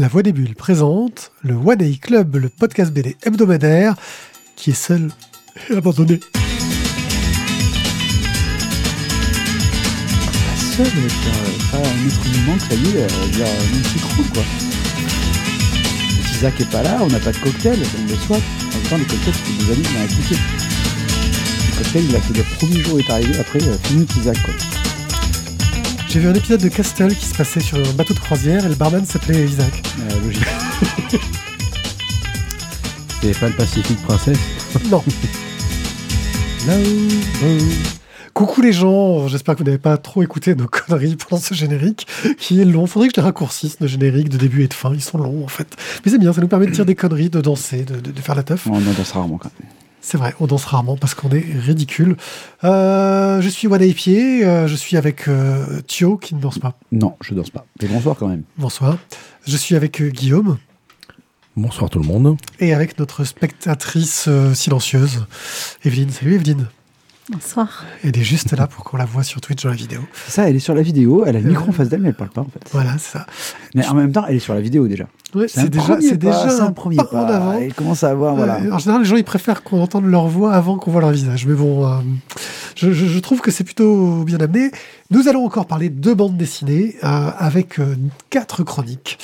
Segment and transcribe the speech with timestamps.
[0.00, 3.96] La Voix des Bulles présente le One Day Club, le podcast BD hebdomadaire
[4.54, 5.10] qui est seul
[5.68, 6.20] et abandonné.
[6.32, 6.38] Pas
[10.56, 10.86] seul,
[11.72, 14.44] pas, un autre moment ça y est, euh, dire une petite quoi.
[16.30, 18.36] Si Zach est pas là, on n'a pas de cocktail, on le soit.
[18.36, 20.36] En même temps, les cocktails, c'est des amis qui m'ont expliqué.
[21.70, 24.54] Le cocktail, il a fait le premier jour est arrivé, après, euh, fini Isaac, quoi.
[26.08, 28.68] J'ai vu un épisode de Castle qui se passait sur un bateau de croisière et
[28.68, 29.82] le barman s'appelait Isaac.
[30.00, 30.44] Euh, logique.
[33.20, 34.38] C'était pas le Pacifique Princesse
[34.90, 35.02] Non.
[38.32, 42.06] Coucou les gens, j'espère que vous n'avez pas trop écouté nos conneries pendant ce générique
[42.38, 42.86] qui est long.
[42.86, 44.94] Faudrait que je les raccourcisse, nos génériques de début et de fin.
[44.94, 45.66] Ils sont longs en fait.
[46.04, 48.20] Mais c'est bien, ça nous permet de dire des conneries, de danser, de, de- de
[48.20, 48.66] faire la teuf.
[48.68, 49.68] On en danse rarement, quand même.
[50.00, 52.16] C'est vrai, on danse rarement parce qu'on est ridicule.
[52.64, 56.74] Euh, je suis Wada Pied, euh, je suis avec euh, Thio qui ne danse pas.
[56.92, 57.66] Non, je danse pas.
[57.82, 58.42] Mais bonsoir quand même.
[58.56, 58.96] Bonsoir.
[59.46, 60.58] Je suis avec euh, Guillaume
[61.56, 62.36] Bonsoir tout le monde.
[62.60, 65.26] et avec notre spectatrice euh, silencieuse,
[65.84, 66.10] Evelyne.
[66.10, 66.68] Salut Evelyne.
[67.30, 67.84] Bonsoir.
[68.04, 70.00] Elle est juste là pour qu'on la voit sur Twitch dans la vidéo.
[70.26, 71.50] C'est ça, elle est sur la vidéo, elle a le Euh.
[71.50, 72.60] micro en face d'elle, mais elle parle pas, en fait.
[72.72, 73.26] Voilà, c'est ça.
[73.74, 75.04] Mais en même temps, elle est sur la vidéo déjà.
[75.34, 77.24] Ouais, C'est déjà, c'est un premier pas pas.
[77.24, 77.52] en avant.
[77.52, 78.60] À avoir, voilà.
[78.62, 81.10] Euh, en général, les gens ils préfèrent qu'on entende leur voix avant qu'on voit leur
[81.10, 81.46] visage.
[81.46, 81.96] Mais bon, euh,
[82.76, 84.70] je, je- je trouve que c'est plutôt bien amené.
[85.10, 87.78] Nous allons encore parler de bandes dessinées euh, avec
[88.30, 89.18] quatre chroniques.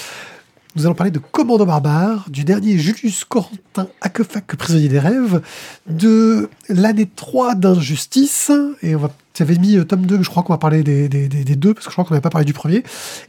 [0.77, 5.41] Nous allons parler de Commando Barbare, du dernier Julius Corentin Akefak, prisonnier des rêves,
[5.89, 8.51] de l'année 3 d'Injustice,
[8.83, 10.83] et on va, tu avais mis euh, tome 2, mais je crois qu'on va parler
[10.85, 12.83] des, des- des- des deux, parce que je crois qu'on n'avait pas parlé du premier,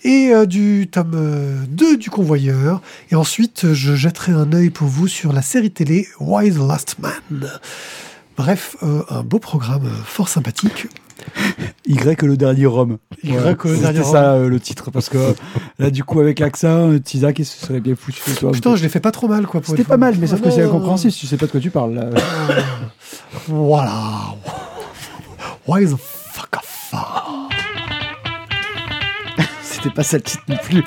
[0.03, 4.69] et euh, du tome euh, 2 du Convoyeur, et ensuite euh, je jetterai un œil
[4.69, 7.49] pour vous sur la série télé Why the Last Man.
[8.37, 10.87] Bref, euh, un beau programme euh, fort sympathique.
[11.87, 12.97] Y le dernier Rome.
[13.23, 15.33] Y le dernier C'était ça euh, le titre, parce que
[15.79, 18.51] là, du coup, avec l'accent, euh, Isaac, il se serait bien foutu toi.
[18.51, 19.61] Putain, je l'ai fait pas trop mal, quoi.
[19.63, 21.59] C'était pas mal, mais sauf que Ah c'est incompréhensible si tu sais pas de quoi
[21.61, 21.93] tu parles.
[21.95, 22.09] Là.
[23.47, 23.93] Voilà.
[25.67, 26.93] Why the fuck off?
[29.63, 30.83] C'était pas ça le titre non plus.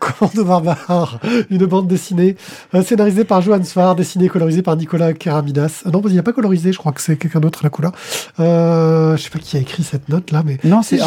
[0.00, 2.36] Commando Barbare, une bande dessinée
[2.74, 5.82] euh, scénarisée par Johan Sfar, dessinée et colorisée par Nicolas Keramidas.
[5.86, 7.70] Euh, non, il n'y a pas colorisé, je crois que c'est quelqu'un d'autre à la
[7.70, 7.92] couleur.
[8.40, 10.98] Euh, je sais pas qui a écrit cette note là, mais Non, c'est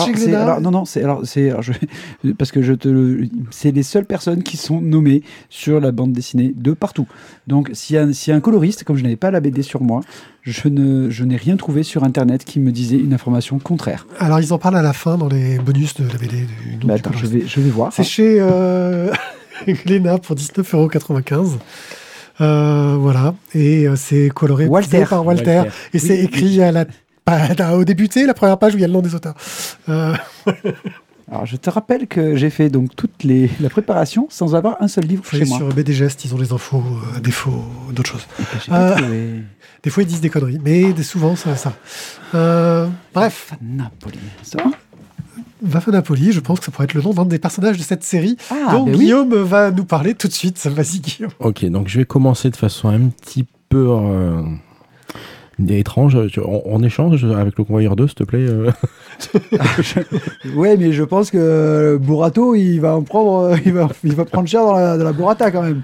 [0.62, 1.24] non non c'est alors
[2.38, 6.54] parce que je te c'est les seules personnes qui sont nommées sur la bande dessinée
[6.56, 7.08] de partout.
[7.48, 9.64] Donc s'il y a s'il y a un coloriste comme je n'avais pas la BD
[9.64, 10.02] sur moi,
[10.44, 14.06] je ne je n'ai rien trouvé sur internet qui me disait une information contraire.
[14.20, 16.46] alors ils en parlent à la fin dans les bonus de la BD.
[16.80, 17.92] Du, Bah, attends, je vais je vais voir.
[17.94, 18.83] C'est chez euh,
[19.68, 21.58] Glénat pour 19,95€.
[22.42, 25.06] Euh, voilà, et euh, c'est coloré Walter.
[25.08, 25.70] par Walter, Walter.
[25.94, 26.86] et c'est Oui, écrit à la,
[27.78, 29.36] au début, tu sais, la première page où il y a le nom des auteurs.
[29.90, 30.16] Euh,
[31.32, 34.88] Alors je te rappelle que j'ai fait donc toute les la préparation sans avoir un
[34.88, 35.58] seul livre faut chez moi.
[35.58, 38.28] sur BD Gest, ils ont les infos, euh, à défaut d'autres choses.
[38.70, 39.40] Euh.
[39.82, 41.56] Des fois, ils disent des conneries, mais souvent, ça.
[41.56, 41.74] ça.
[42.36, 44.20] Euh, bref, Napoli.
[44.44, 44.72] Ça va
[45.64, 48.04] Vafa Napoli, je pense que ça pourrait être le nom d'un des personnages de cette
[48.04, 49.00] série Ah, dont ben oui.
[49.00, 50.58] Guillaume va nous parler tout de suite.
[50.68, 51.32] Vas-y, Guillaume.
[51.40, 54.42] Ok, donc je vais commencer de façon un petit peu euh,
[55.70, 56.18] étrange.
[56.44, 58.40] On, on échange avec le convoyeur 2, s'il te plaît.
[58.48, 58.72] euh.
[60.56, 64.26] Ouais, mais je pense que Burato, il va en prendre, euh, il va, il va
[64.26, 65.82] prendre cher dans la, dans la burrata quand même.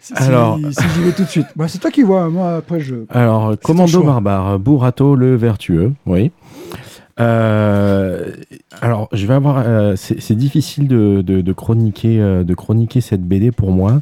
[0.00, 1.46] Si, Alors- si, si j'y vais tout de suite.
[1.56, 2.94] Bah, c'est toi qui vois, moi après je.
[3.08, 4.02] Alors, Commando.
[4.02, 6.30] Barbare, Burato le vertueux, oui.
[7.20, 8.32] Euh,
[8.80, 9.58] alors, je vais avoir.
[9.66, 14.00] euh, c'est difficile de, chroniquer, euh, de chroniquer cette BD pour moi.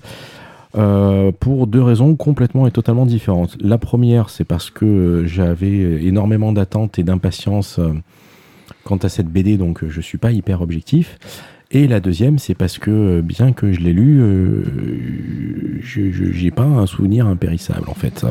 [1.41, 3.57] pour deux raisons complètement et totalement différentes.
[3.61, 7.79] La première, c'est parce que j'avais énormément d'attentes et d'impatience
[8.85, 11.19] quant à cette BD, donc je suis pas hyper objectif.
[11.75, 16.65] Et la deuxième, c'est parce que bien que je l'ai lu, euh, je j'ai pas
[16.65, 18.27] un souvenir impérissable en fait.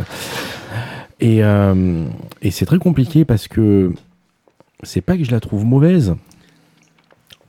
[1.19, 1.41] Et
[2.51, 3.93] c'est très compliqué parce que
[4.83, 6.15] c'est pas que je la trouve mauvaise,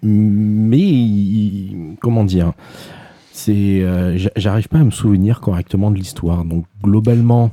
[0.02, 2.52] mais comment dire,
[3.32, 6.44] c'est euh, j'a- j'arrive pas à me souvenir correctement de l'histoire.
[6.44, 7.50] Donc globalement,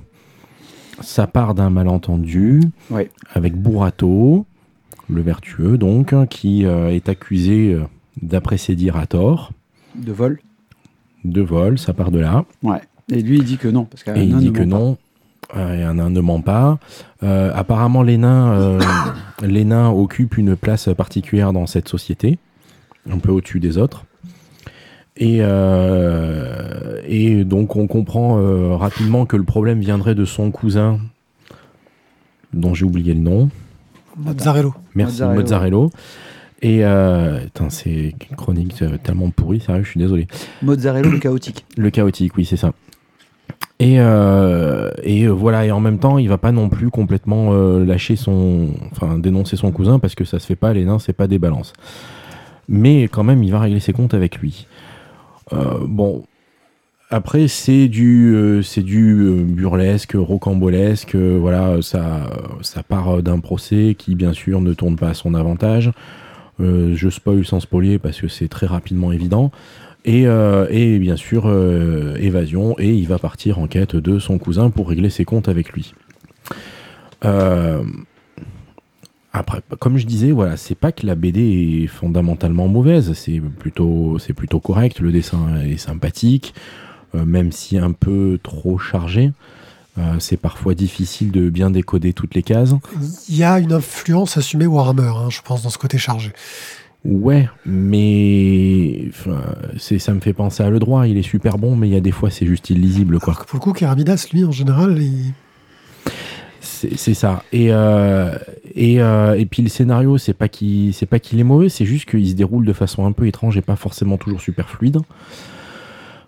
[1.01, 3.09] ça part d'un malentendu Ouais.
[3.33, 4.45] avec Burato,
[5.09, 7.83] le vertueux donc, hein, qui euh, est accusé, euh,
[8.21, 9.51] d'après ses dires à tort,
[9.95, 10.39] De vol.
[11.23, 11.77] de vol.
[11.79, 12.45] Ça part de là.
[12.63, 12.81] Ouais.
[13.11, 13.85] Et lui, il dit que non.
[13.85, 14.97] Parce Et il dit que non.
[15.55, 16.77] Euh, et un nain ne ment pas.
[17.23, 18.79] Euh, apparemment, les nains, euh,
[19.41, 22.37] les nains occupent une place particulière dans cette société,
[23.09, 24.05] un peu au-dessus des autres.
[25.17, 30.99] Et, euh, et donc, on comprend euh, rapidement que le problème viendrait de son cousin,
[32.53, 33.49] dont j'ai oublié le nom.
[34.17, 34.69] Mozzarella.
[34.95, 35.23] Merci.
[35.23, 35.87] Mozzarella.
[36.61, 40.27] Et euh, putain, c'est une chronique euh, tellement pourrie, sérieux, je suis désolé.
[40.61, 41.65] Mozzarella le chaotique.
[41.77, 42.73] Le chaotique, oui, c'est ça.
[43.79, 47.53] Et, euh, et euh, voilà, et en même temps, il va pas non plus complètement
[47.53, 50.99] euh, lâcher son, enfin dénoncer son cousin parce que ça se fait pas, les nains,
[50.99, 51.71] c'est pas des balances.
[52.67, 54.67] Mais quand même, il va régler ses comptes avec lui.
[55.87, 56.25] Bon,
[57.09, 61.15] après c'est du, du burlesque, rocambolesque.
[61.15, 62.29] voilà, ça,
[62.61, 65.91] ça part d'un procès qui bien sûr ne tourne pas à son avantage.
[66.59, 69.49] Je spoil sans spoiler parce que c'est très rapidement évident.
[70.05, 74.37] Et, euh, et bien sûr, euh, évasion, et il va partir en quête de son
[74.37, 75.93] cousin pour régler ses comptes avec lui.
[77.25, 77.83] Euh,
[79.33, 84.17] après, comme je disais, voilà, c'est pas que la BD est fondamentalement mauvaise, c'est plutôt,
[84.19, 86.53] c'est plutôt correct, le dessin est sympathique,
[87.13, 89.31] même si un peu trop chargé.
[90.19, 92.73] C'est parfois difficile de bien décoder toutes les cases.
[93.27, 96.31] Il y a une influence assumée Warhammer, hein, je pense, dans ce côté chargé.
[97.05, 99.41] Ouais, mais enfin,
[99.77, 101.07] c'est, ça me fait penser à le droit.
[101.07, 103.33] Il est super bon, mais il y a des fois c'est juste illisible, quoi.
[103.33, 105.33] Alors que pour le coup, Keramidas, lui, en général, il...
[106.61, 107.43] C'est, c'est ça.
[107.53, 108.37] Et euh,
[108.75, 111.85] et, euh, et puis le scénario, c'est pas qu'il c'est pas qu'il est mauvais, c'est
[111.85, 114.97] juste qu'il se déroule de façon un peu étrange et pas forcément toujours super fluide.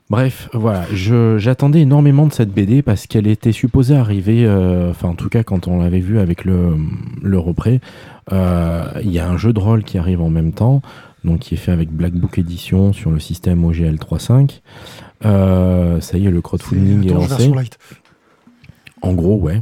[0.10, 5.08] Bref, voilà, je, j'attendais énormément de cette BD parce qu'elle était supposée arriver, euh, enfin
[5.08, 6.76] en tout cas quand on l'avait vu avec le,
[7.22, 7.80] le repré,
[8.32, 10.82] il y a un jeu de rôle qui arrive en même temps,
[11.24, 14.62] donc qui est fait avec Black Book Edition sur le système OGL 3.5.
[15.26, 17.52] Euh, ça y est, le crowdfunding est Dange lancé.
[19.02, 19.62] En gros, ouais.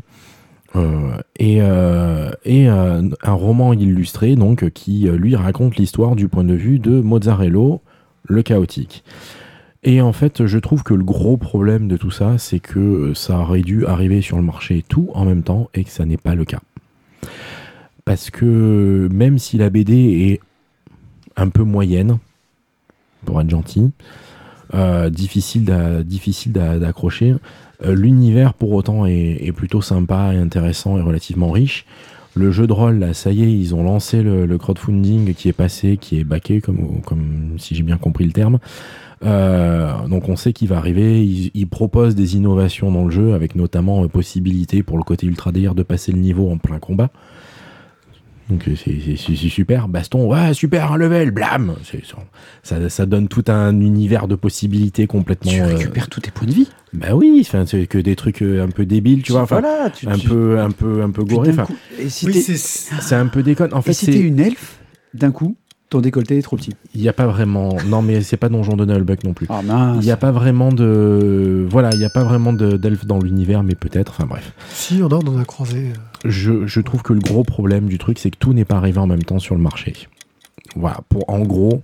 [0.75, 6.15] Euh, et euh, et euh, un roman illustré donc euh, qui euh, lui raconte l'histoire
[6.15, 7.81] du point de vue de Mozzarello,
[8.25, 9.03] le chaotique.
[9.81, 13.13] Et en fait, je trouve que le gros problème de tout ça, c'est que euh,
[13.15, 16.17] ça aurait dû arriver sur le marché tout en même temps et que ça n'est
[16.17, 16.59] pas le cas.
[18.09, 19.93] Parce que même si la BD
[20.31, 20.39] est
[21.35, 22.17] un peu moyenne,
[23.23, 23.91] pour être gentil,
[24.73, 27.35] euh, difficile d'a- difficile d'a- d'accrocher,
[27.85, 31.85] euh, L'univers, pour autant, est, plutôt sympa et intéressant et relativement riche.
[32.33, 35.53] Le jeu de rôle, là, ça y est, ils ont lancé le, crowdfunding qui est
[35.53, 38.57] passé, qui est backé, comme, comme si j'ai bien compris le terme.
[39.23, 41.23] Euh, donc on sait qu'il va arriver.
[41.23, 45.51] Ils, ils proposent des innovations dans le jeu, avec notamment possibilité pour le côté ultra
[45.51, 47.11] délire de passer le niveau en plein combat.
[48.49, 49.87] Donc euh, c'est super.
[49.87, 51.75] Baston, ouais, super, un level, blam
[52.63, 55.51] ça, ça donne tout un univers de possibilités complètement.
[55.51, 56.67] Tu euh, récupères tous tes points de vie.
[56.93, 59.89] bah oui, enfin, c'est que des trucs euh, un peu débiles, tu vois, enfin, voilà,
[59.91, 61.51] tu, un tu- peu, un peu, un peu goré.
[61.51, 61.67] Enfin,
[61.99, 62.57] Et Oui, t'es c'est...
[62.57, 63.73] c'est un peu déconne.
[63.73, 64.79] En et fait, si t'es une elfe,
[65.13, 65.55] d'un coup,
[65.89, 66.73] ton décolleté est trop petit.
[66.93, 67.75] il n'y a pas vraiment.
[67.87, 69.47] Non, mais c'est pas Donjon de Nullbuck non plus.
[69.49, 69.97] Ah mince.
[70.01, 73.19] Il n'y a pas vraiment de, voilà, il n'y a pas vraiment de d'elfes dans
[73.19, 74.11] l'univers, mais peut-être.
[74.11, 75.91] Enfin bref, Si, on en a, on en a croisé.
[76.25, 78.99] je, je trouve que le gros problème du truc, c'est que tout n'est pas arrivé
[78.99, 79.93] en même temps sur le marché.
[80.75, 81.81] Voilà, pour en gros,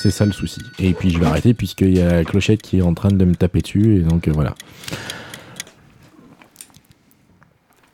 [0.00, 0.62] c'est ça le souci.
[0.78, 3.24] Et puis je vais arrêter puisqu'il y a la clochette qui est en train de
[3.26, 4.54] me taper dessus, et donc euh, voilà.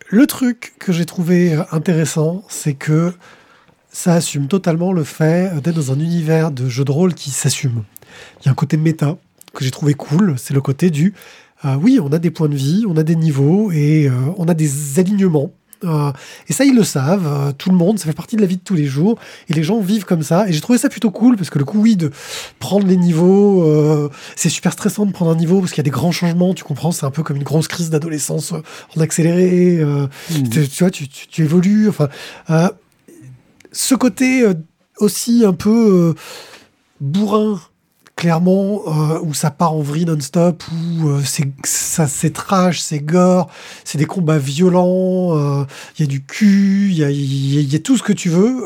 [0.08, 3.12] Le truc que j'ai trouvé intéressant, c'est que
[3.94, 7.84] ça assume totalement le fait d'être dans un univers de jeu de rôle qui s'assume.
[8.40, 9.16] Il y a un côté méta
[9.54, 11.14] que j'ai trouvé cool, c'est le côté du
[11.64, 14.48] euh, oui, on a des points de vie, on a des niveaux et euh, on
[14.48, 15.52] a des alignements.
[15.84, 16.10] Euh,
[16.48, 18.62] et ça, ils le savent, tout le monde, ça fait partie de la vie de
[18.62, 19.18] tous les jours,
[19.48, 20.48] et les gens vivent comme ça.
[20.48, 22.10] Et j'ai trouvé ça plutôt cool, parce que le coup, oui, de
[22.58, 25.90] prendre les niveaux, c'est super stressant de prendre un niveau, parce qu'il y a des
[25.90, 28.52] grands changements, tu comprends, c'est un peu comme une grosse crise d'adolescence
[28.96, 29.84] en accéléré.
[29.84, 30.48] Mmh.
[30.50, 31.88] tu, tu vois, tu, tu- tu évolues.
[31.88, 32.08] Enfin,
[33.74, 34.54] ce côté euh,
[34.98, 36.14] aussi un peu euh,
[37.00, 37.60] bourrin,
[38.16, 43.50] clairement, euh, où ça part en vrille non-stop, où c'est ça c'est trash, c'est gore,
[43.84, 45.66] c'est des combats violents,
[45.98, 48.12] il y a du cul, il y a, y a- y a tout ce que
[48.12, 48.62] tu veux.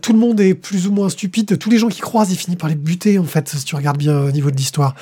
[0.00, 1.58] tout le monde est plus ou moins stupide.
[1.58, 3.98] Tous les gens qui croisent, ils finissent par les buter, en fait, si tu regardes
[3.98, 4.94] bien au niveau de l'histoire.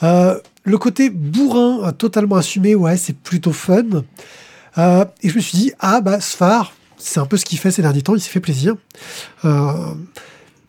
[0.00, 3.82] Le côté bourrin, totalement assumé, ouais, c'est plutôt fun.
[4.76, 7.82] Et je me suis dit, ah bah Sfar, c'est un peu ce qu'il fait ces
[7.82, 8.74] derniers temps, il s'est fait plaisir.
[9.44, 9.94] Euh,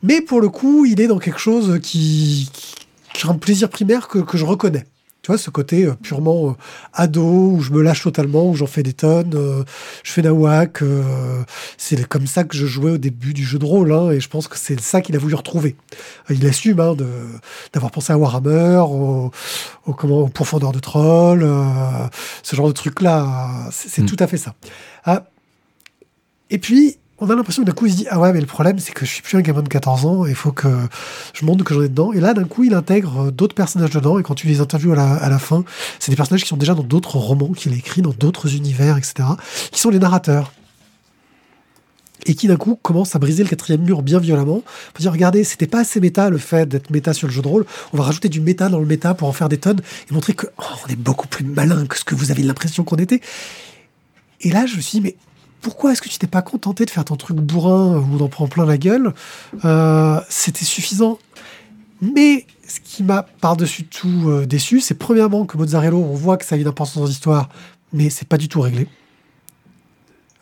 [0.04, 2.50] mais pour le coup, il est dans quelque chose qui,
[3.14, 4.86] qui un plaisir primaire que, que je reconnais.
[5.22, 6.54] Tu vois, ce côté euh, purement euh,
[6.94, 9.64] ado, où je me lâche totalement, où j'en fais des tonnes, euh,
[10.04, 10.82] je fais nawak.
[11.78, 14.30] c'est comme ça que je jouais au début du jeu de rôle, hein, et je
[14.30, 15.76] pense que c'est ça qu'il a voulu retrouver.
[16.30, 16.96] Il assume hein,
[17.74, 19.32] d'avoir pensé à Warhammer, au,
[19.86, 21.46] au, comment, au profondeur de troll,
[22.42, 23.68] ce genre de truc-là.
[23.72, 24.06] C'est c'est Mm.
[24.06, 24.56] tout à fait ça.
[25.04, 25.26] Ah,
[26.50, 28.46] et puis, on a l'impression que d'un coup, il se dit Ah ouais, mais le
[28.46, 30.70] problème, c'est que je suis plus un gamin de 14 ans, il faut que
[31.34, 32.14] je montre que j'en ai dedans.
[32.14, 34.94] Et là, d'un coup, il intègre euh, d'autres personnages dedans, et quand tu les interviews
[34.94, 35.64] à la, fin,
[36.00, 38.98] c'est des personnages qui sont déjà dans d'autres romans qu'il a écrits, dans d'autres univers,
[38.98, 39.28] etc.,
[39.72, 40.54] qui sont les narrateurs.
[42.26, 44.62] et qui d'un coup commence à briser le quatrième mur bien violemment.
[44.94, 47.48] Pour dire, regardez, c'était pas assez méta le fait d'être méta sur le jeu de
[47.48, 47.66] rôle.
[47.94, 50.34] On va rajouter du méta dans le méta pour en faire des tonnes et montrer
[50.34, 53.22] que oh, on est beaucoup plus malin que ce que vous avez l'impression qu'on était.
[54.42, 55.16] Et là, je me suis dit, mais
[55.62, 58.50] pourquoi est-ce que tu t'es pas contenté de faire ton truc bourrin ou d'en prendre
[58.50, 59.14] plein la gueule
[59.66, 61.20] euh, C'était suffisant.
[62.02, 66.46] Mais ce qui m'a par-dessus tout euh, déçu, c'est premièrement que Mozzarella, on voit que
[66.46, 67.50] ça a une importance dans l'histoire,
[67.92, 68.88] mais c'est pas du tout réglé.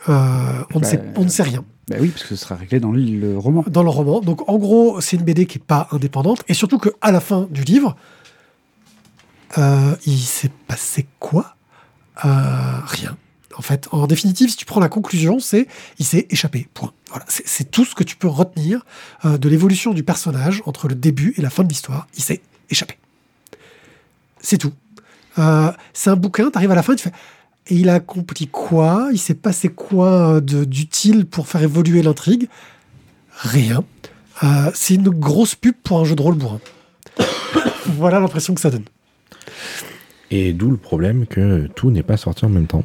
[0.10, 0.14] Euh,
[0.74, 2.80] on, ne Bah, sait, on ne sait rien Bah oui, parce que ce sera réglé
[2.80, 3.64] dans le, roman.
[3.68, 4.22] dans le roman.
[4.22, 6.44] Donc en gros, c'est une BD qui est pas indépendante.
[6.48, 7.96] Et surtout qu'à la fin du livre,
[9.58, 11.56] euh, il s'est passé quoi?
[12.26, 13.18] Euh, Rien.
[13.58, 16.68] En fait, en définitive, si tu prends la conclusion, c'est il s'est échappé.
[17.28, 18.86] C'est tout ce que tu peux retenir
[19.26, 22.08] euh, de l'évolution du personnage entre le début et la fin de l'histoire.
[22.16, 23.00] Il s'est échappé.
[24.40, 24.74] C'est tout.
[25.40, 27.14] Euh, c'est un bouquin, tu arrives à la fin, tu fais.
[27.68, 29.10] Et il a accompli quoi?
[29.12, 32.48] Il s'est passé quoi euh, d'utile pour faire évoluer l'intrigue?
[33.32, 33.84] Rien.
[34.76, 36.60] C'est une grosse pub pour un jeu de rôle bourrin.
[37.88, 38.86] voilà l'impression que ça donne.
[40.30, 42.84] Et d'où le problème que tout n'est pas sorti en même temps.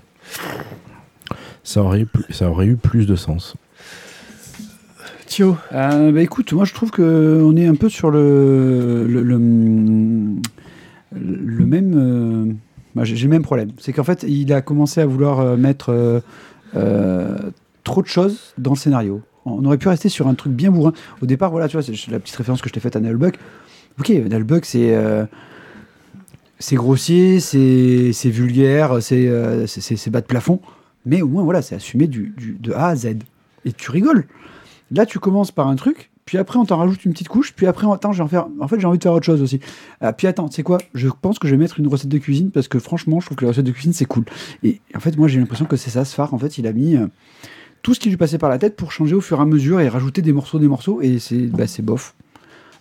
[1.64, 3.54] Ça aurait, eu plus- ça aurait eu plus de sens.
[5.26, 9.22] Thio, Euh, bah écoute, moi je trouve que on est un peu sur le le,
[9.22, 9.38] le,
[11.12, 11.94] le même.
[11.96, 12.52] euh,
[12.94, 13.70] bah, j'ai le même problème.
[13.78, 16.20] C'est qu'en fait, il a commencé à vouloir euh, mettre euh,
[16.76, 17.38] euh,
[17.84, 19.22] trop de choses dans le scénario.
[19.46, 20.92] On aurait pu rester sur un truc bien bourrin.
[21.22, 23.34] Au départ, voilà, tu vois, c'est la petite référence que je t'ai faite à Nullbug.
[23.98, 25.24] Ok, Nullbug, c'est euh,
[26.58, 29.00] c'est grossier, c'est c'est vulgaire, euh,
[29.66, 30.60] c'est bas de plafond,
[31.06, 33.16] mais au moins voilà, c'est assumé du, du- de A à Z.
[33.64, 34.24] Et tu rigoles.
[34.90, 37.66] Là, tu commences par un truc, puis après, on t'en rajoute une petite couche, puis
[37.66, 38.46] après, attends, j'ai en, faire...
[38.60, 39.58] en fait, j'ai envie de faire autre chose aussi.
[40.00, 42.50] Ah, puis attends, sais quoi Je pense que je vais mettre une recette de cuisine
[42.50, 44.24] parce que franchement, je trouve que la recette de cuisine, c'est cool.
[44.62, 46.34] Et en fait, moi, j'ai l'impression que c'est ça, ce phare.
[46.34, 47.06] En fait, il a mis euh,
[47.82, 49.80] tout ce qui lui passait par la tête pour changer au fur et à mesure
[49.80, 52.14] et rajouter des morceaux, des morceaux, et c'est bah, c'est bof.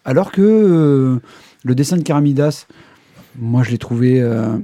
[0.03, 1.19] Alors que euh,
[1.63, 2.67] le dessin de Karamidas,
[3.39, 4.57] moi, je l'ai trouvé euh,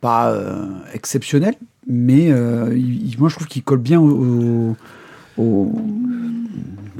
[0.00, 0.34] pas
[0.94, 1.54] exceptionnel,
[1.86, 2.76] mais euh,
[3.18, 4.76] moi, je trouve qu'il colle bien au,
[5.38, 5.72] au-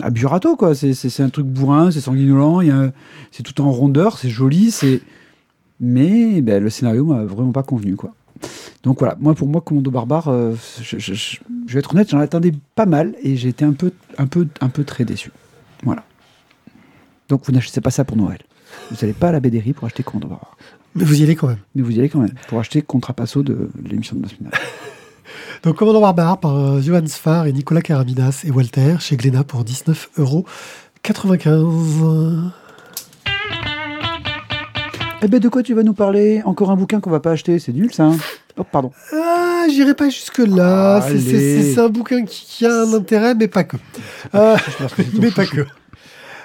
[0.00, 0.74] à Burato, quoi.
[0.74, 2.60] C'est- un truc bourrin, c'est sanguinolent,
[3.32, 5.00] c'est tout en rondeur, c'est joli, c'est.
[5.80, 8.14] Mais ben, le scénario m'a vraiment pas convenu, quoi.
[8.82, 11.38] Donc voilà, moi pour moi, Commando Barbare, euh, je
[11.68, 14.68] vais être honnête, j'en attendais pas mal et j'ai été un peu, un peu, un
[14.68, 15.30] peu très déçu.
[15.82, 16.04] Voilà.
[17.28, 18.38] Donc vous n'achetez pas ça pour Noël.
[18.90, 20.56] Vous n'allez pas à la BDRI pour acheter Commando Barbare.
[20.94, 21.58] mais vous y allez quand même.
[21.74, 24.50] Mais vous y allez quand même pour acheter Contrapasso de l'émission de la semaine.
[25.62, 29.64] Donc Commandant Barbare par euh, Johan Sfar et Nicolas Karamidas et Walter chez Glénat pour
[29.64, 30.44] 19 euros.
[31.02, 31.64] 95.
[35.22, 36.42] Eh ben de quoi tu vas nous parler?
[36.44, 38.04] Encore un bouquin qu'on va pas acheter, c'est nul ça.
[38.04, 38.16] hein
[38.58, 38.92] oh pardon.
[39.12, 41.00] Ah, j'irai pas jusque-là.
[41.00, 43.76] C'est- un bouquin qui, qui a un intérêt, mais pas que.
[44.34, 44.56] Euh,
[45.20, 45.62] mais pas que.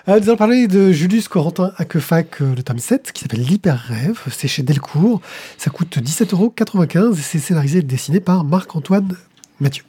[0.08, 3.77] Euh, nous allons parler de Julius Corentin Akefak, euh, le tome 7, qui s'appelle L'Hyper
[3.77, 4.20] Rêve.
[4.31, 5.22] C'est chez Delcourt.
[5.60, 9.15] Ça coûte 17,95€ et c'est scénarisé et dessiné par Marc-Antoine
[9.60, 9.84] Mathieu.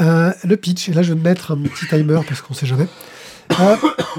[0.00, 2.86] Euh, le pitch, et là je vais mettre un petit timer parce qu'on sait jamais.
[3.60, 3.76] Euh,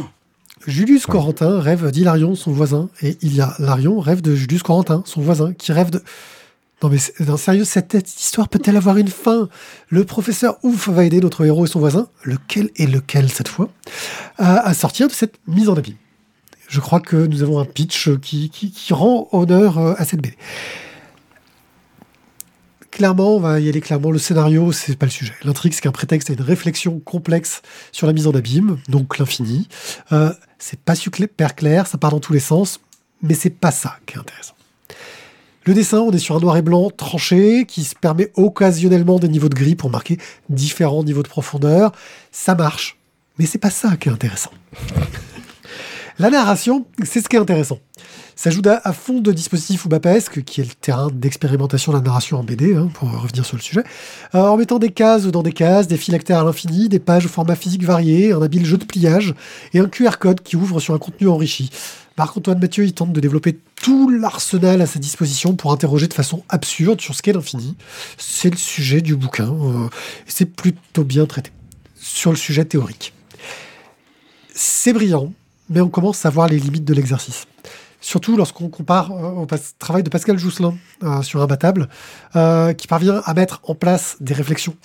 [0.67, 5.71] Julius Corentin rêve d'Hilarion, son voisin, et Hilarion rêve de Julius Corentin, son voisin, qui
[5.71, 6.01] rêve de.
[6.83, 9.49] Non mais non, sérieux, cette histoire peut-elle avoir une fin?
[9.89, 13.69] Le professeur Ouf va aider notre héros et son voisin, lequel est lequel cette fois,
[14.37, 15.95] à, sortir de cette mise en abîme.
[16.67, 20.35] Je crois que nous avons un pitch qui rend honneur euh, à cette BD.
[22.95, 24.09] Clairement, on va y aller clairement.
[24.09, 25.33] Le scénario, c'est pas le sujet.
[25.43, 29.67] L'intrigue, c'est qu'un prétexte à une réflexion complexe sur la mise en abîme, donc l'infini.
[30.13, 32.79] Euh, c'est pas super clair, ça part dans tous les sens,
[33.21, 34.54] mais c'est pas ça qui est intéressant.
[35.67, 39.27] Le dessin, on est sur un noir et blanc tranché qui se permet occasionnellement des
[39.27, 41.91] niveaux de gris pour marquer différents niveaux de profondeur.
[42.31, 42.99] Ça marche,
[43.39, 44.51] mais c'est pas ça qui est intéressant.
[46.19, 47.79] La narration, c'est ce qui est intéressant.
[48.35, 52.37] Ça joue à, fond de dispositifs Oubapesque, qui est le terrain d'expérimentation de la narration
[52.37, 53.83] en BD, hein, pour revenir sur le sujet,
[54.35, 57.29] euh, en mettant des cases dans des cases, des phylactères à l'infini, des pages au
[57.29, 59.33] format physique varié, un habile jeu de pliage
[59.73, 61.69] et un QR code qui ouvre sur un contenu enrichi.
[62.17, 66.43] Marc-Antoine Mathieu, il tente de développer tout l'arsenal à sa disposition pour interroger de façon
[66.47, 67.75] absurde sur ce qu'est l'infini.
[68.17, 69.89] C'est le sujet du bouquin, euh,
[70.25, 71.51] c'est plutôt bien traité
[71.95, 73.13] sur le sujet théorique.
[74.53, 75.33] C'est brillant,
[75.69, 77.47] mais on commence à voir les limites de l'exercice.
[77.99, 81.89] Surtout lorsqu'on compare euh, au travail de Pascal Jousselin euh, sur Imbattable,
[82.77, 84.75] qui parvient à mettre en place des réflexions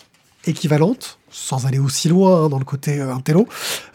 [0.47, 3.49] équivalentes, sans aller aussi loin hein, dans le côté euh, intello,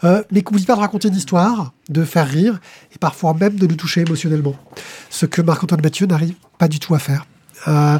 [0.04, 2.60] euh, mais qui n'oublie pas de raconter une histoire, de faire rire,
[2.94, 4.54] et parfois même de nous toucher émotionnellement.
[5.10, 7.26] Ce que Marc-Antoine Mathieu n'arrive pas du tout à faire.
[7.68, 7.98] Euh,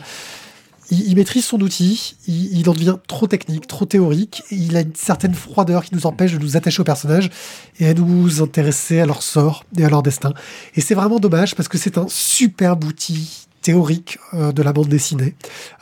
[0.91, 5.35] il, maîtrise son outil, il, en devient trop technique, trop théorique, il a une certaine
[5.35, 7.31] froideur qui nous empêche de nous attacher aux personnages
[7.81, 10.33] et à nous intéresser à leur sort et à leur destin.
[10.77, 14.87] Et c'est vraiment dommage parce que c'est un superbe outil théorique euh, de la bande
[14.89, 15.35] dessinée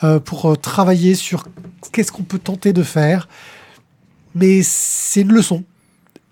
[0.05, 1.45] euh, pour euh, travailler sur
[1.93, 3.29] qu'est-ce qu'on peut tenter de faire.
[4.35, 5.64] Mais c'est une leçon,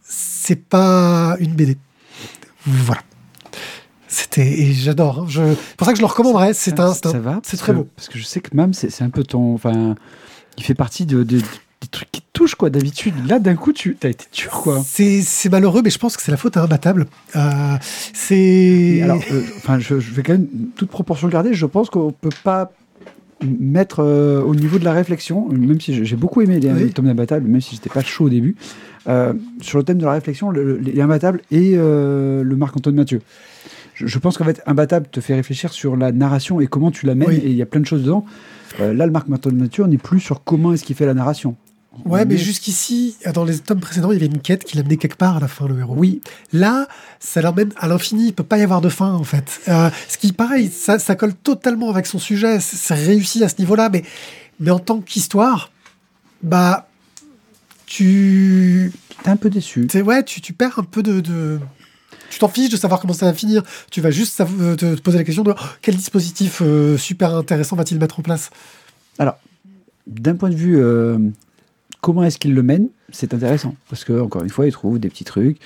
[0.02, 1.76] c'est pas une BD.
[2.66, 3.02] Voilà.
[4.08, 5.20] C'était et j'adore.
[5.20, 5.26] hein.
[5.28, 6.54] Je, c'est pour ça que je le recommanderais.
[6.54, 7.88] C'est un, c'est un- va c'est très que- beau.
[7.96, 9.54] Parce que je sais que même c'est c'est un peu ton.
[9.54, 9.94] Enfin,
[10.58, 12.22] il fait partie de, de- des trucs qui
[12.54, 13.14] quoi, d'habitude.
[13.28, 14.82] Là, d'un coup, tu as été dur, quoi.
[14.84, 17.06] C'est malheureux, mais je pense que c'est la faute à Imbattable.
[17.36, 17.40] Euh,
[18.12, 19.00] c'est.
[19.02, 20.46] Alors, euh, enfin, je, je vais quand même
[20.76, 21.54] toute proportion garder.
[21.54, 22.72] Je pense qu'on peut pas
[23.58, 26.84] mettre euh, au niveau de la réflexion, même si j'ai- beaucoup aimé les, Oui.
[26.84, 28.54] les tomes d'imbattable, même si j'étais pas chaud au début,
[29.60, 33.20] sur le thème de la réflexion, le- le- les imbattables et le Marc-Antoine Mathieu.
[33.94, 37.28] Je, pense qu'en fait, imbattable te fait réfléchir sur la narration et comment tu l'amènes,
[37.28, 37.36] Oui.
[37.36, 38.24] et il y a plein de choses dedans.
[38.80, 41.56] Euh, là, le Marc-Antoine Mathieu, on est plus sur comment est-ce qu'il fait la narration.
[42.06, 45.16] Ouais, mais jusqu'ici, dans les tomes précédents, il y avait une quête qui l'amenait quelque
[45.18, 45.94] part à la fin, le héros.
[45.96, 46.20] Oui,
[46.52, 46.88] Là,
[47.20, 48.28] ça l'emmène à l'infini.
[48.28, 49.60] Il peut pas y avoir de fin, en fait.
[49.68, 52.60] Euh, ce qui, pareil, ça, ça colle totalement avec son sujet.
[52.60, 54.04] C'est réussi à ce niveau-là, mais,
[54.58, 55.70] mais en tant qu'histoire,
[56.42, 56.88] bah,
[57.86, 58.90] tu,
[59.22, 59.86] t'es un peu déçu.
[59.86, 61.60] t'es- ouais, tu, tu perds un peu de, de-
[62.30, 63.62] tu t'en fiches de savoir comment ça va finir.
[63.90, 67.34] Tu vas juste euh, te, te poser la question de oh, quel dispositif euh, super
[67.34, 68.48] intéressant va-t-il mettre en place?
[69.18, 69.36] Alors,
[70.06, 71.18] d'un point de vue euh,
[72.02, 73.74] comment est-ce qu'il le mène, c'est intéressant.
[73.88, 75.56] Parce que, encore une fois, il trouve des petits trucs.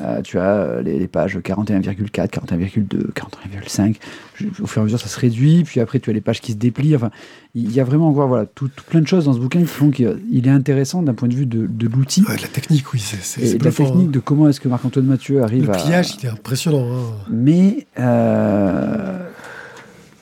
[0.00, 3.96] Euh, tu as euh, les, les pages 41,4, 41,2, 41,5.
[4.36, 5.64] Je- Au fur et à mesure, ça se réduit.
[5.64, 6.96] Puis après, tu as les pages qui se déplient.
[6.96, 7.10] Enfin,
[7.54, 9.66] il y a vraiment encore voilà, tout, tout plein de choses dans ce bouquin qui
[9.66, 10.08] font qu'il
[10.46, 13.42] est intéressant d'un point de vue de, de l'outil Ouais, de la technique, oui, c'est
[13.42, 14.10] et de la technique hein.
[14.10, 15.74] de comment est-ce que Marc-Antoine Mathieu Le arrive à.
[15.76, 16.86] pliage, il est impressionnant.
[16.90, 17.14] hein.
[17.30, 19.21] Mais euh,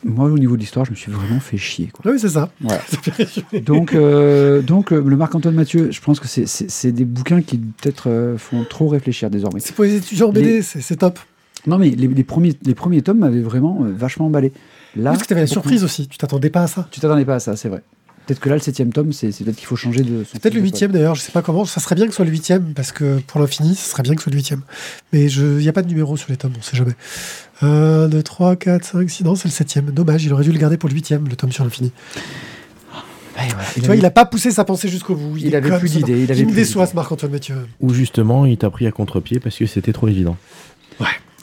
[0.05, 1.89] moi, au niveau de l'histoire, je me suis vraiment fait chier.
[1.93, 2.03] Quoi.
[2.07, 2.51] Ah Oui, c'est ça.
[2.61, 2.81] Voilà.
[3.65, 8.09] Donc, euh, donc euh, le Marc-Antoine Mathieu, je pense que c'est- des bouquins qui peut-être
[8.09, 9.61] euh, font trop réfléchir désormais.
[9.61, 11.19] C'est pour les étudiants BD, c'est c'est top.
[11.67, 14.53] Non, mais les, les premiers, les premiers tomes m'avaient vraiment vachement emballé.
[14.97, 16.89] Là, Parce que t'avais la beaucoup- surprise aussi, tu t'attendais pas à ça.
[16.91, 17.83] Tu t'attendais pas à ça, c'est vrai.
[18.27, 20.25] Peut-être que là, le septième tome, c'est peut-être qu'il faut changer de.
[20.41, 21.65] Peut-être le huitième d'ailleurs, je sais pas comment.
[21.65, 24.15] Ça serait bien que ce soit le huitième, parce que pour l'infini, ce serait bien
[24.15, 24.63] que ce soit le huitième.
[25.13, 26.95] Mais il n'y a pas de numéro sur les tomes, on sait jamais.
[27.63, 29.87] 1, 2, 3, 4, 5, 6, non, c'est le septième.
[29.87, 31.93] Dommage, il aurait dû le garder pour le huitième, le tome sur l'infini.
[33.35, 33.59] code.
[33.59, 33.65] Ouais.
[33.75, 35.37] Tu vois, il a pas poussé sa pensée jusqu'au bout.
[35.37, 37.57] il avait déconne, plus d'idées, il avait Il me plus déçoit, ce Marc-Antoine Mathieu.
[37.81, 40.37] Ou justement, il t'a pris à contre-pied parce que c'était trop évident.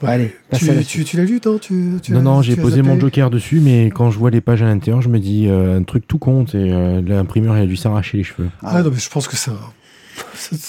[0.03, 2.81] Allez, passe Tu, à la tu, tu l'as lu, toi tu, tu non, j'ai posé
[2.83, 5.79] mon joker dessus, mais quand je vois les pages à l'intérieur, je me dis euh,
[5.79, 8.49] un truc tout compte et euh, l'imprimeur il a dû s'arracher les cheveux.
[8.62, 9.51] Ah non, mais je pense que c'est-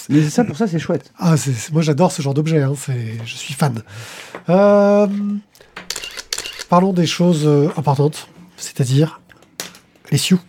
[0.09, 1.11] Mais ça, pour ça, c'est chouette.
[1.19, 1.35] Ah,
[1.71, 3.81] moi j'adore ce genre d'objet, hein, c'est- je suis fan.
[4.49, 5.07] Euh,
[6.69, 9.21] parlons des choses euh, importantes, c'est-à-dire
[10.11, 10.39] les sioux.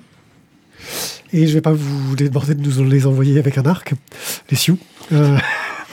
[1.32, 3.92] Et je vais pas vous demander de nous les envoyer avec un arc,
[4.50, 4.78] les sioux.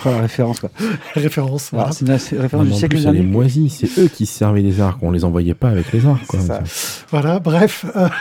[0.09, 0.69] Euh, la référence, quoi.
[1.15, 1.85] référence, voilà.
[1.87, 3.21] Alors, c'est une référence du siècle dernier.
[3.21, 6.25] moisie, c'est eux qui se servaient des arcs, on les envoyait pas avec les arcs.
[6.27, 6.63] Quoi, C'est ça.
[7.11, 7.85] Voilà, bref.
[7.95, 8.07] euh,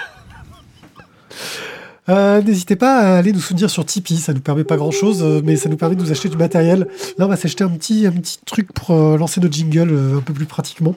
[2.08, 5.24] euh, N'hésitez pas à aller nous soutenir sur Tipeee, ça nous permet pas grand chose,
[5.44, 6.86] mais ça nous permet de nous acheter du matériel.
[7.18, 10.18] Là, on va s'acheter un petit, un petit truc pour euh, lancer nos jingles euh,
[10.18, 10.94] un peu plus pratiquement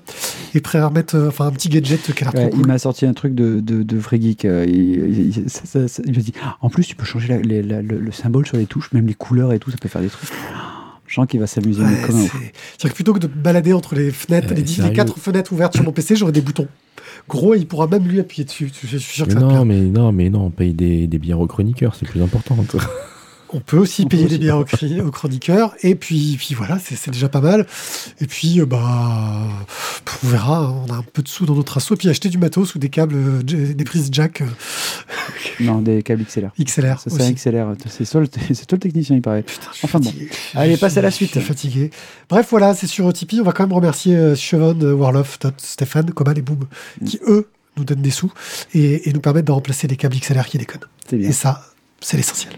[0.53, 3.05] et remettre euh, enfin, un petit gadget qui a l'air Ouais, trop Il m'a sorti
[3.07, 4.45] un truc de, de, de vrai geek.
[4.45, 7.27] euh, il, il- ça- ça- ça- il m'a dit Ah, En plus, tu peux changer
[7.27, 9.77] la- les- la- le, le symbole sur les touches, même les couleurs et tout, ça
[9.81, 10.29] peut faire des trucs.
[11.09, 14.51] Je sens qu'il va s'amuser Ouais, C'est-à-dire que plutôt que de balader entre les fenêtres,
[14.51, 16.67] Euh, les, dix- les sérieux quatre fenêtres ouvertes sur mon PC, j'aurai des boutons.
[17.27, 18.71] Gros, il pourra même lui appuyer dessus.
[18.83, 21.07] Je suis sûr que Mais ça va non, mais non, mais non, on paye des,
[21.07, 22.55] des billets aux chroniqueurs, c'est plus important.
[23.51, 24.37] On peut aussi On peut payer aussi.
[24.37, 24.65] des biens aux,
[25.11, 25.73] chroniqueurs.
[25.81, 27.65] Et puis, puis voilà, c'est déjà pas mal.
[28.21, 28.79] Et puis, euh, bah,
[30.23, 30.57] on verra.
[30.59, 31.95] hein, On a un peu de sous dans notre assaut.
[31.95, 34.45] Et puis acheter du matos ou des câbles, euh, des prises jack euh,
[35.59, 36.51] Non, des câbles XLR.
[36.63, 36.99] XLR.
[36.99, 37.33] Ça, c'est aussi.
[37.33, 37.73] XLR.
[37.89, 39.43] C'est toi, le- c'est toi le technicien, il paraît.
[39.43, 40.13] Putain, Enfin bon.
[40.55, 41.31] Allez, passe à la suite.
[41.33, 41.91] Je suis fatigué.
[42.29, 43.41] Bref, voilà, c'est sur Tipeee.
[43.41, 46.65] On va quand même remercier euh, euh, Warloff, Todd, Stéphane, Coman et Boom,
[47.01, 47.05] Mm.
[47.05, 48.31] qui eux nous donnent des sous
[48.73, 50.81] et, et nous permettent de remplacer les câbles XLR qui déconnent.
[51.11, 51.29] Bien.
[51.29, 51.63] Et ça,
[52.01, 52.53] c'est l'essentiel.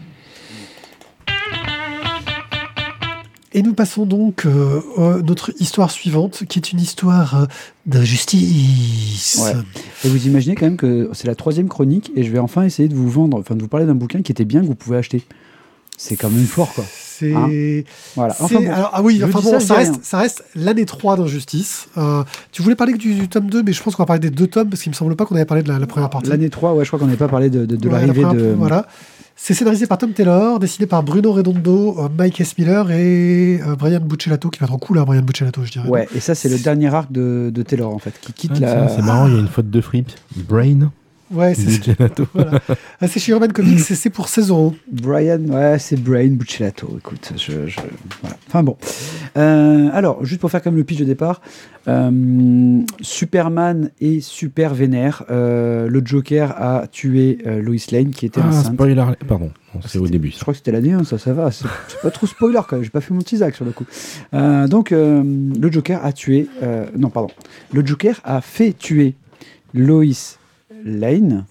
[3.54, 7.46] Et nous passons donc euh, à notre histoire suivante, qui est une histoire euh,
[7.86, 9.42] d'injustice.
[9.44, 9.52] Ouais.
[10.06, 12.88] Et vous imaginez quand même que c'est la troisième chronique et je vais enfin essayer
[12.88, 14.98] de vous vendre, enfin de vous parler d'un bouquin qui était bien que vous pouvez
[14.98, 15.24] acheter.
[15.98, 16.86] C'est quand même fort, quoi.
[16.88, 17.34] C'est.
[17.36, 17.50] Hein
[18.16, 18.34] Voilà.
[18.34, 18.72] c'est- Enfin bon.
[18.72, 20.00] alors, ah oui, enfin bon, ça, reste, rien.
[20.02, 21.88] ça reste l'année 3 d'Injustice.
[21.98, 24.32] Euh, tu voulais parler du, du tome 2, mais je pense qu'on va parler des
[24.32, 26.30] deux tomes, parce qu'il me semble pas qu'on avait parlé de la, la première partie.
[26.30, 28.34] L'année 3, ouais, je crois qu'on n'avait pas parlé de, de, de Ouais, la l'arrivée
[28.34, 28.56] de.
[28.58, 28.88] Voilà.
[29.44, 32.56] C'est scénarisé par Tom Taylor, dessiné par Bruno Redondo, euh, Mike S.
[32.60, 35.90] Miller et euh, Brian Buccellato, qui va être en cool, hein, Brian Buccellato, je dirais.
[35.90, 38.60] Ouais, et ça, c'est le dernier arc de, de Taylor, en fait, qui quitte Ah,
[38.60, 38.88] la.
[38.90, 40.12] C'est marrant, il y a une faute de fripe.
[40.36, 40.92] Brain.
[41.32, 42.26] Ouais, c'est Buccellato.
[42.34, 42.60] voilà.
[43.00, 44.76] Ah, c'est chez Urban Comics, c'est- pour 16 euros.
[44.92, 46.96] Brian, ouais, c'est Brain Buccellato.
[46.98, 47.80] Écoute, je, je-
[48.22, 48.36] voilà.
[48.48, 48.78] Enfin bon.
[49.38, 51.42] Euh, alors, juste pour faire comme le pitch de départ,
[51.88, 55.24] euh, Superman est super vénère.
[55.30, 58.74] Euh, le Joker a tué euh, Lois Lane, qui était Ah, enceinte.
[58.74, 58.96] spoiler.
[59.28, 60.32] Pardon, Non, c'est au début.
[60.32, 61.50] Je crois que c'était l'année 1, ça, ça va.
[61.52, 61.66] C'est
[62.04, 62.84] pas trop spoiler quand même.
[62.84, 63.86] J'ai pas fait mon teasac sur le coup.
[64.34, 65.24] Euh, donc, euh,
[65.60, 66.48] le Joker a tué.
[66.62, 67.30] euh, non, pardon.
[67.74, 69.16] Le Joker a fait tuer
[69.74, 70.04] Lois
[70.84, 71.46] Lane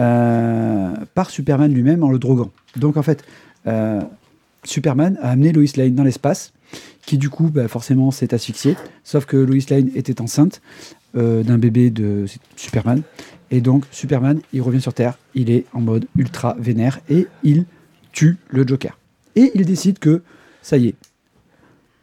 [0.00, 2.50] euh, par Superman lui-même en le droguant.
[2.76, 3.24] Donc, en fait,
[3.66, 4.00] euh,
[4.64, 6.52] Superman a amené Lois Lane dans l'espace,
[7.04, 8.76] qui du coup, bah, forcément, s'est asphyxiée.
[9.04, 10.62] Sauf que Lois Lane était enceinte
[11.16, 12.24] euh, d'un bébé de
[12.56, 13.02] Superman.
[13.50, 17.66] Et donc, Superman, il revient sur Terre, il est en mode ultra vénère et il
[18.12, 18.98] tue le Joker.
[19.36, 20.22] Et il décide que,
[20.62, 20.94] ça y est,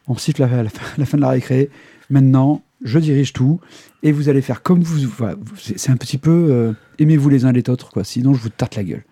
[0.08, 1.72] on siffle la, la fin, la fin de la récré,
[2.12, 3.60] maintenant, je dirige tout,
[4.04, 5.08] et vous allez faire comme vous.
[5.18, 8.50] voilà, c'est un petit peu euh, aimez-vous les uns les autres, quoi, sinon je vous
[8.50, 9.04] tarte la gueule.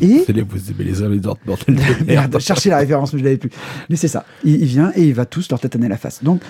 [0.00, 0.24] Et.
[0.28, 3.24] Les vous aimez les uns les autres, bordel de Merde, cherchez la référence, mais je
[3.24, 3.50] l'avais plus.
[3.88, 4.24] Mais c'est ça.
[4.44, 6.22] Il, il vient et il va tous leur tataner la face.
[6.22, 6.40] Donc,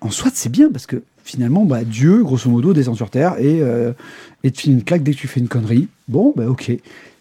[0.00, 3.60] en soit, c'est bien parce que finalement, bah, Dieu, grosso modo, descend sur terre et,
[3.60, 3.92] euh,
[4.44, 5.88] et te file une claque dès que tu fais une connerie.
[6.08, 6.72] Bon, bah ok.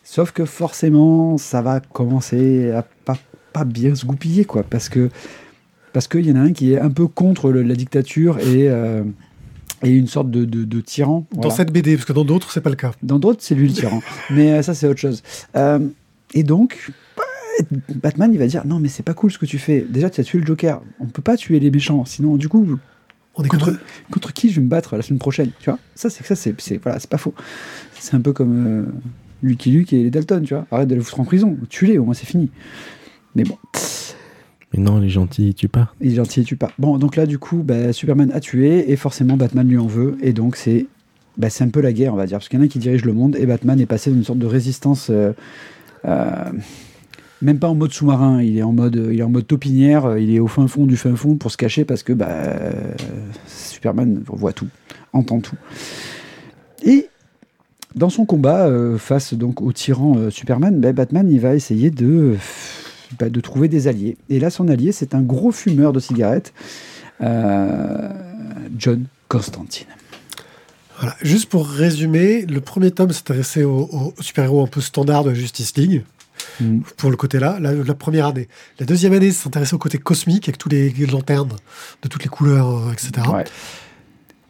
[0.03, 3.17] Sauf que forcément, ça va commencer à pas,
[3.53, 4.63] pas bien se goupiller, quoi.
[4.63, 5.09] Parce que
[5.95, 8.67] parce qu'il y en a un qui est un peu contre le- la dictature et,
[8.69, 9.01] euh,
[9.81, 11.25] et une sorte de, de- de tyran.
[11.31, 11.55] Dans Voilà.
[11.55, 12.91] cette BD, parce que dans d'autres, c'est pas le cas.
[13.01, 14.01] Dans d'autres, c'est lui le tyran.
[14.29, 15.23] mais euh, ça, c'est autre chose.
[15.55, 15.79] Euh,
[16.33, 16.91] et donc,
[18.03, 19.85] Batman, il va dire Non, mais c'est pas cool ce que tu fais.
[19.89, 20.81] Déjà, tu as tué le Joker.
[20.99, 22.03] On peut pas tuer les méchants.
[22.03, 22.77] Sinon, du coup,
[23.35, 23.79] On est contre, contre.
[24.11, 25.79] contre qui je vais me battre la semaine prochaine Tu vois?
[25.95, 27.33] Ça, c'est ça, c'est c'est- voilà, c'est pas faux.
[27.97, 28.85] C'est un peu comme euh,
[29.43, 30.43] Lucky Luke et les Dalton.
[30.43, 31.55] Tu vois Arrête de les foutre en prison.
[31.69, 32.49] Tue-les, au moins c'est fini.
[33.35, 33.57] Mais bon,
[34.77, 35.93] Non, les gentils, tu pas.
[36.01, 36.71] il est gentil et tue pas.
[36.79, 40.17] Bon, donc là, du coup, bah, Superman a tué et forcément Batman lui en veut.
[40.21, 40.87] Et donc, c'est
[41.37, 42.37] bah, un peu la guerre, on va dire.
[42.37, 44.23] Parce qu'il y en a qui dirige le monde et Batman est passé dans une
[44.23, 45.09] sorte de résistance.
[45.09, 45.33] euh,
[46.05, 46.51] euh,
[47.41, 50.33] même pas en mode sous-marin, il est en mode, il est en mode taupinière, il
[50.33, 52.31] est au fin fond du fin fond pour se cacher parce que bah,
[53.45, 54.69] Superman voit tout,
[55.11, 55.57] entend tout.
[56.83, 57.09] Et
[57.93, 62.35] dans son combat euh, face donc au tyran Superman, bah, Batman il va essayer de,
[63.19, 64.17] bah, de trouver des alliés.
[64.29, 66.53] Et là, son allié, c'est un gros fumeur de cigarettes,
[67.21, 68.09] euh,
[68.77, 69.87] John Constantine.
[70.97, 71.15] Voilà.
[71.21, 75.75] Juste pour résumer, le premier tome s'intéressait aux, aux super-héros un peu standards de Justice
[75.75, 76.03] League,
[76.59, 76.79] Mm.
[76.97, 78.47] pour le côté-là, la, la première année.
[78.79, 81.53] La deuxième année s'intéressait au côté cosmique, avec tous les lanternes
[82.01, 83.27] de toutes les couleurs, euh, etc.
[83.31, 83.43] Ouais.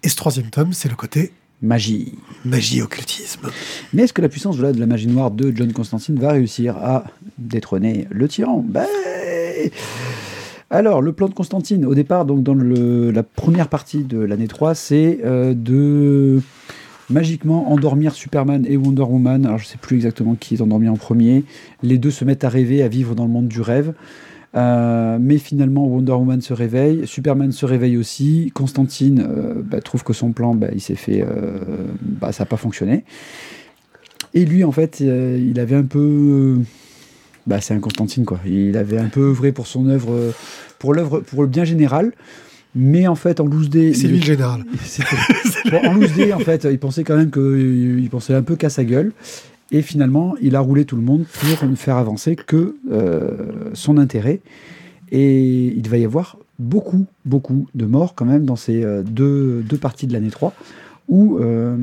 [0.04, 1.32] Et ce troisième tome, c'est le côté
[1.66, 2.14] Magie.
[2.46, 3.50] magie occultisme.
[3.94, 7.06] Mais est-ce que la puissance de la magie noire de John Constantine va réussir à
[7.38, 8.64] détrôner le tyran?
[8.68, 8.86] Ben,
[10.70, 14.48] Alors, le plan de Constantine, au départ, donc dans le- la première partie de l'année
[14.48, 16.42] 3, c'est euh, de
[17.10, 19.46] magiquement endormir Superman et Wonder Woman.
[19.46, 21.44] Alors, je sais plus exactement qui est endormi en premier.
[21.84, 23.94] Les deux se mettent à rêver, à vivre dans le monde du rêve.
[24.56, 28.52] Euh, mais finalement, Wonder Woman se réveille, Superman se réveille aussi.
[28.54, 31.58] Constantine euh, bah, trouve que son plan, bah, il s'est fait, euh,
[32.02, 33.04] bah, ça n'a pas fonctionné.
[34.34, 36.60] Et lui, en fait, il avait un peu,
[37.48, 38.40] bah, c'est un Constantine quoi.
[38.46, 40.34] Il avait un peu œuvré pour son œuvre,
[40.80, 42.12] pour l'œuvre, pour le bien général.
[42.78, 44.66] Mais en fait, en loose day, C'est lui le général.
[45.72, 48.58] Bon, en loose day, en fait, il pensait quand même qu'il il pensait un peu
[48.58, 49.14] qu'à sa gueule.
[49.72, 53.98] Et finalement, il a roulé tout le monde pour ne faire avancer que euh, son
[53.98, 54.42] intérêt.
[55.12, 59.64] Et il va y avoir beaucoup, beaucoup de morts quand même dans ces euh, deux,
[59.64, 60.54] deux parties de l'année 3.
[61.08, 61.76] Où, euh,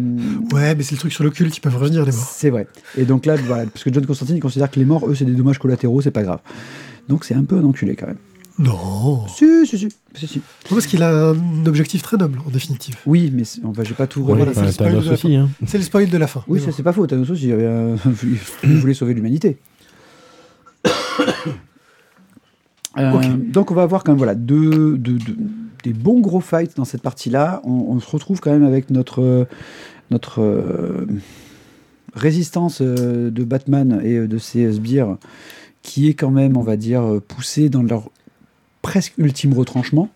[0.52, 2.32] Ouais, mais c'est le truc sur le culte, ils peuvent revenir, les morts.
[2.32, 2.66] c'est vrai.
[2.98, 5.24] Et donc là, voilà, parce que John Constantine il considère que les morts, eux, c'est
[5.24, 6.40] des dommages collatéraux, c'est pas grave.
[7.08, 8.16] Donc c'est un peu un enculé quand même.
[8.58, 9.26] Non.
[9.28, 9.88] Si, si, si.
[10.14, 10.38] si, si.
[10.38, 12.96] Non, parce qu'il a un objectif très noble, en définitive.
[13.06, 14.70] Oui, mais c'est- enfin, j'ai pas tout Ouais, voilà, révélé.
[14.72, 15.48] c'est enfin, le spoil Thanos de la aussi, hein.
[15.66, 16.44] C'est le spoil de la fin.
[16.48, 17.06] Oui, ça c'est pas faux.
[17.06, 17.94] Thanos aussi, il, avait
[18.64, 19.58] il voulait sauver l'humanité.
[22.98, 23.50] Euh, Ok.
[23.50, 25.36] Donc on va avoir quand même voilà, deux, deux- deux-
[25.82, 27.62] des bons gros fights dans cette partie-là.
[27.64, 29.44] On, on se retrouve quand même avec notre, euh,
[30.10, 31.06] notre euh,
[32.14, 35.16] résistance euh, de Batman et euh, de ses sbires
[35.82, 38.10] qui est quand même, on va dire, euh, poussée dans leur
[38.82, 40.08] presque ultime retranchement.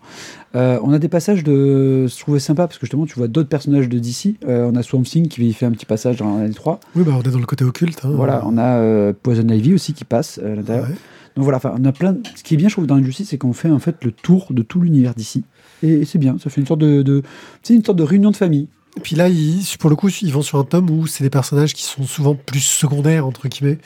[0.55, 2.07] Euh, on a des passages de.
[2.07, 4.35] Je trouvais sympa parce que justement, tu vois d'autres personnages de DC.
[4.47, 6.79] Euh, on a Swamp Thing qui fait un petit passage dans l'année 3.
[6.95, 7.99] Oui, bah, on est dans le côté occulte.
[8.03, 8.11] hein.
[8.13, 10.87] Voilà, on a euh, Poison Ivy aussi qui passe à l'intérieur.
[10.87, 10.95] Ouais.
[11.35, 12.13] Donc voilà, on a plein.
[12.13, 14.11] de- Ce qui est bien, je trouve, dans Injustice, c'est qu'on fait en fait le
[14.11, 15.43] tour de tout l'univers d'ici.
[15.83, 17.21] Et, et c'est bien, ça fait une sorte de, de
[17.61, 18.67] c'est une sorte de réunion de famille.
[18.97, 21.29] Et puis là, ils, pour le coup, ils vont sur un tome où c'est des
[21.29, 23.77] personnages qui sont souvent plus secondaires, entre guillemets.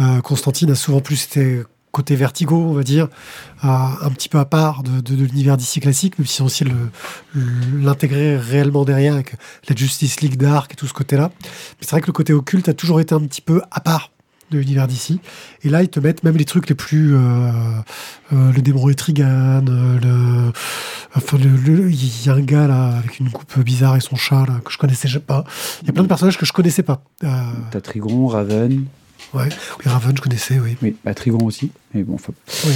[0.00, 1.60] Euh, Constantine a souvent plus été
[1.92, 3.08] côté vertigo, on va dire,
[3.64, 6.72] euh, un petit peu à part de, l'univers d'ici classique, même si on aussi le-
[7.34, 9.34] le- l'intégrer réellement derrière avec
[9.68, 11.30] la Justice League Dark et tout ce côté-là.
[11.42, 11.48] Mais
[11.80, 14.12] c'est vrai que le côté occulte a toujours été un petit peu à part
[14.50, 15.20] de l'univers d'ici.
[15.62, 17.14] Et là, ils te mettent même les trucs les plus...
[17.14, 17.18] euh,
[18.32, 20.52] euh, le démon Etrigan, euh, le...
[21.14, 24.60] Enfin, il y a un gars là avec une coupe bizarre et son chat là,
[24.64, 25.44] que je connaissais pas.
[25.82, 27.02] Il y a plein de personnages que je connaissais pas.
[27.24, 27.28] Euh,
[27.70, 28.84] T'as Trigon, Raven.
[29.34, 29.48] Ouais.
[29.78, 30.76] Oui, Raven, je connaissais, oui.
[30.82, 31.70] Oui, bah, Trigon aussi.
[31.94, 32.32] Mais bon, enfin.
[32.66, 32.74] Oui.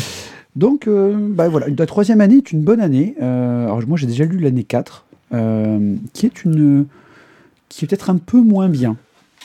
[0.56, 3.14] Donc, euh, bah, voilà, la troisième année est une bonne année.
[3.22, 6.86] Euh, alors, moi, j'ai déjà lu l'année 4, euh, qui est une.
[7.68, 8.96] qui est peut-être un peu moins bien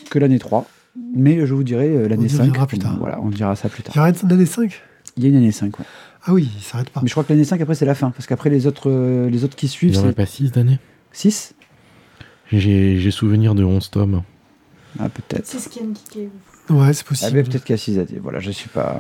[0.10, 0.68] que l'année 3.
[1.16, 2.40] Mais je vous dirai euh, l'année y 5.
[2.40, 2.98] reviendra plus tard.
[3.00, 4.04] Voilà, on dira ça plus Il y tard.
[4.04, 4.82] aura une année 5
[5.16, 5.86] Il y a une année 5, ouais.
[6.26, 7.00] Ah oui, il s'arrête pas.
[7.02, 8.10] Mais je crois que l'année 5, après, c'est la fin.
[8.10, 10.26] Parce qu'après, les autres, euh, les autres qui Il suivent, n'y en a c'est pas
[10.26, 10.80] 6 d'année
[11.14, 11.54] 6
[12.52, 14.24] J'ai souvenir de 11 tomes.
[15.00, 15.46] Ah, peut-être.
[15.46, 15.80] C'est ce qui.
[16.70, 17.32] Ouais, c'est Ah, possible.
[17.34, 18.20] mais peut-être qu'il y a 6 années.
[18.22, 19.00] Voilà, je suis pas.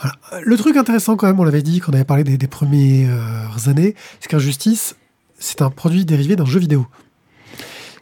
[0.00, 0.16] Voilà.
[0.42, 3.68] Le truc intéressant quand même, on l'avait dit quand on avait parlé des, des premières
[3.68, 4.96] années, c'est qu'Injustice,
[5.38, 6.86] c'est un produit dérivé d'un jeu vidéo.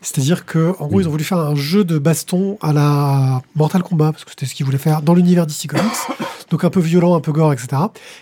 [0.01, 1.03] C'est-à-dire que, en gros, Oui.
[1.05, 4.46] ils ont voulu faire un jeu de baston à la Mortal Kombat, parce que c'était
[4.46, 5.85] ce qu'ils voulaient faire dans l'univers DC Comics.
[6.51, 7.68] Donc un peu violent, un peu gore, etc.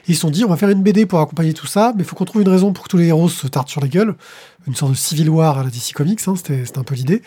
[0.09, 2.02] Et ils se sont dit, on va faire une BD pour accompagner tout ça, mais
[2.02, 3.87] il faut qu'on trouve une raison pour que tous les héros se tartent sur la
[3.88, 4.16] gueule.
[4.66, 7.22] Une sorte de Civil War à la DC Comics, hein, c'était c'était un peu l'idée.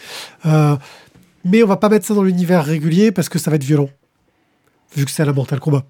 [0.46, 0.76] Euh,
[1.46, 3.90] mais on va pas mettre ça dans l'univers régulier parce que ça va être violent,
[4.96, 5.84] vu que c'est à la Mortal Kombat.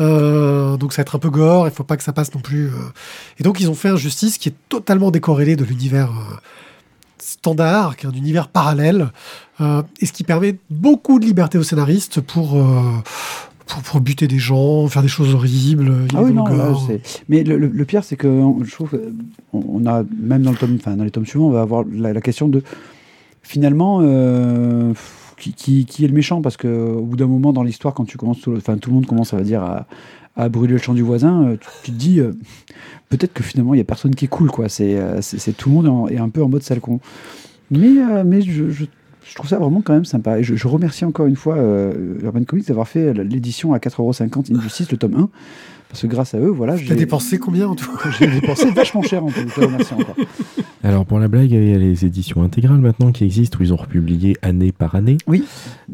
[0.00, 2.40] Euh, donc ça va être un peu gore, il faut pas que ça passe non
[2.40, 2.66] plus.
[2.66, 2.72] euh.
[3.38, 6.34] Et donc ils ont fait un justice qui est totalement décorrélé de l'univers euh,
[7.18, 9.10] standard, qui est un univers parallèle,
[9.60, 12.60] euh, et ce qui permet beaucoup de liberté aux scénaristes pour,
[13.66, 15.92] pour, pour buter des gens, faire des choses horribles.
[16.14, 16.72] Ah oui, non, là,
[17.28, 18.28] Mais le, le- le pire, c'est que
[18.64, 18.98] je trouve
[19.52, 22.12] on a, même dans, le tome, enfin, dans les tomes suivants, on va avoir la,
[22.12, 22.62] la question de
[23.44, 24.92] finalement euh,
[25.36, 28.50] qui, est le méchant Parce qu'au bout d'un moment dans l'histoire, quand tu commences, tout,
[28.50, 29.86] le- enfin, tout le monde commence, va dire, à,
[30.36, 32.32] à brûler le champ du voisin, euh, tu, te dis euh,
[33.10, 34.68] peut-être que finalement il n'y a personne qui est cool, quoi.
[34.68, 34.98] C'est
[35.56, 36.98] tout le monde est, un peu en mode sale con.
[37.70, 38.84] Mais, mais je,
[39.34, 40.42] trouve ça vraiment quand même sympa.
[40.42, 41.56] Je, remercie encore une fois
[42.22, 45.28] Urban Comics d'avoir fait l'édition à 4,50€ Injustice, le tome 1.
[45.94, 49.24] Parce que grâce à eux, voilà, j'ai dépensé combien en tout j'ai dépensé vachement cher
[49.24, 49.40] en tout.
[49.54, 50.16] Je remercie encore.
[50.82, 53.72] Alors pour la blague, il y a les éditions intégrales maintenant qui existent où ils
[53.72, 55.18] ont republié année par année.
[55.32, 55.38] Et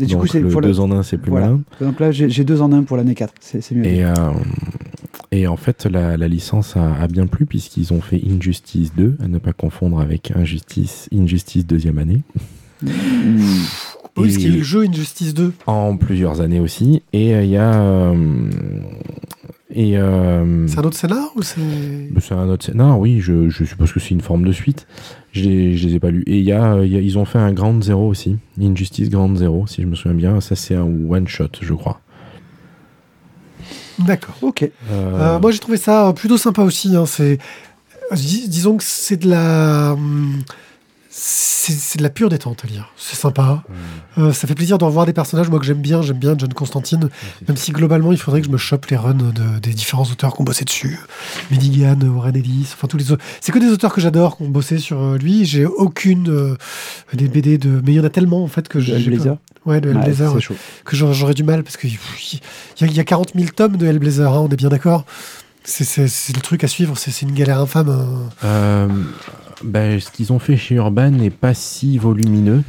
[0.07, 1.49] du Donc coup, c'est le pour le- 2 en 1, c'est plus Voilà.
[1.49, 1.61] malin.
[1.83, 3.35] Donc là, j'ai deux en un pour l'année 4.
[3.41, 3.85] C'est mieux.
[3.85, 4.15] Et, euh,
[5.33, 9.19] et en fait, la, la licence a, a bien plu puisqu'ils ont fait Injustice 2,
[9.23, 12.23] à ne pas confondre avec Injustice, Injustice deuxième année,
[12.83, 12.89] Mmh.
[14.17, 15.53] Oui, parce qu'il y a eu le jeu Injustice 2.
[15.67, 17.03] en plusieurs années aussi.
[17.13, 17.75] Et euh, il y a...
[17.75, 18.49] euh,
[19.73, 21.61] et euh, C'est un autre scénar ou c'est.
[22.21, 24.87] C'est un autre scénar, oui, je, je suppose que c'est une forme de suite.
[25.33, 26.25] Je les, je les ai pas lus.
[26.27, 29.11] Et il y a, il y a- ils ont fait un Grand Zero aussi, Injustice
[29.11, 30.41] Grand Zero, si je me souviens bien.
[30.41, 32.01] Ça, c'est un one-shot, je crois.
[33.99, 34.35] D'accord.
[34.43, 34.63] Ok.
[34.63, 36.97] Euh, Euh, moi, j'ai trouvé ça plutôt sympa aussi.
[36.97, 37.07] hein.
[37.07, 37.39] C'est,
[38.15, 40.39] dis- disons que c'est de la, hum,
[41.13, 42.93] c'est de la pure détente à lire.
[42.97, 43.65] C'est sympa.
[44.17, 46.03] Euh, ça fait plaisir d'en voir des personnages moi que j'aime bien.
[46.03, 47.09] J'aime bien John Constantine,
[47.49, 50.35] même si globalement, il faudrait que je me chope les runs de- des différents auteurs
[50.35, 50.99] qui ont bossé dessus.
[51.51, 53.25] Medigan, Warren Ellis, enfin tous les autres.
[53.41, 55.45] C'est que des auteurs que j'adore qui ont bossé sur euh, lui.
[55.45, 56.57] J'ai aucune euh,
[57.13, 59.35] des BD de, mais il y en a tellement en fait que j'ai Hellblazer.
[59.37, 60.29] pas- Ouais, de Hellblazer.
[60.31, 60.55] c'est ouais chaud.
[60.85, 64.41] que j'aurais du mal parce qu'il y, y a 40 000 tomes de Hellblazer, hein,
[64.41, 65.05] on est bien d'accord
[65.63, 67.91] c'est, le truc à suivre, c'est, c'est une galère infâme.
[67.91, 68.31] hein.
[68.45, 68.89] euh,
[69.65, 72.63] ben, ce qu'ils ont fait chez Urban n'est pas si volumineux.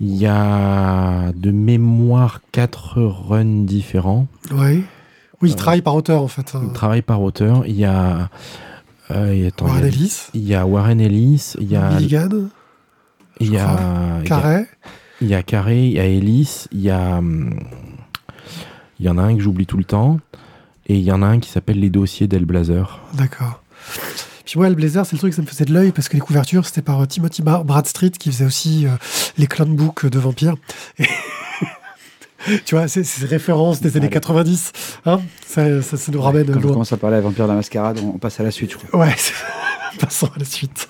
[0.00, 4.26] Il y a de mémoire quatre runs différents.
[4.52, 4.82] Ouais.
[5.40, 6.54] Oui, il Euh, travaille par auteur en fait.
[6.54, 6.62] hein.
[6.64, 7.64] Ils travaillent par auteur.
[7.66, 8.28] Il y a...
[9.10, 11.90] euh, attends, Warren il y a- Ellis, Il y a Warren Ellis, il y a...
[11.90, 12.28] Milligan,
[13.40, 13.64] Il y a...
[13.64, 13.80] crois.
[14.20, 14.66] il y a- Carré.
[15.20, 17.18] Il y a Carré, il y a Ellis, il y a.
[17.18, 17.58] hum,
[19.00, 20.18] Il y en a un que j'oublie tout le temps.
[20.86, 23.00] Et il y en a un qui s'appelle Les dossiers d'Elblazer.
[23.14, 23.62] D'accord.
[24.48, 26.64] Puis moi, Hellblazer, c'est le truc, ça me faisait de l'œil parce que les couvertures,
[26.64, 28.92] c'était par euh, Timothy Bradstreet qui faisait aussi euh,
[29.36, 30.54] les clone books de vampires.
[30.98, 31.06] Et
[32.64, 34.14] tu vois, c'est c'est des références des années Allez.
[34.14, 34.72] 90.
[35.04, 37.56] Hein ça, ça, ça nous ramène Quand on commence à parler à Vampire de la
[37.56, 39.00] Mascarade, on on passe à la suite, je crois.
[39.00, 39.14] Ouais,
[40.00, 40.88] passons à la suite.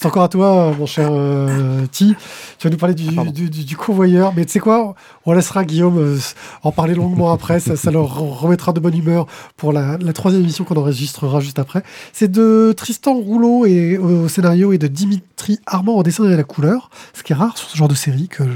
[0.00, 2.16] C'est encore à toi, mon cher euh, Ti.
[2.58, 4.32] Tu vas nous parler du, Ah, du, du- du convoyeur.
[4.36, 4.94] Mais tu sais quoi
[5.26, 6.18] On laissera Guillaume euh,
[6.62, 7.60] en parler longuement après.
[7.60, 9.26] Ça, ça leur remettra de bonne humeur
[9.56, 11.82] pour la, la troisième émission qu'on enregistrera juste après.
[12.12, 16.36] C'est de Tristan Rouleau et, au scénario et de Dimitri Armand au dessin et à
[16.36, 16.90] la couleur.
[17.14, 18.52] Ce qui est rare sur ce genre de série que le-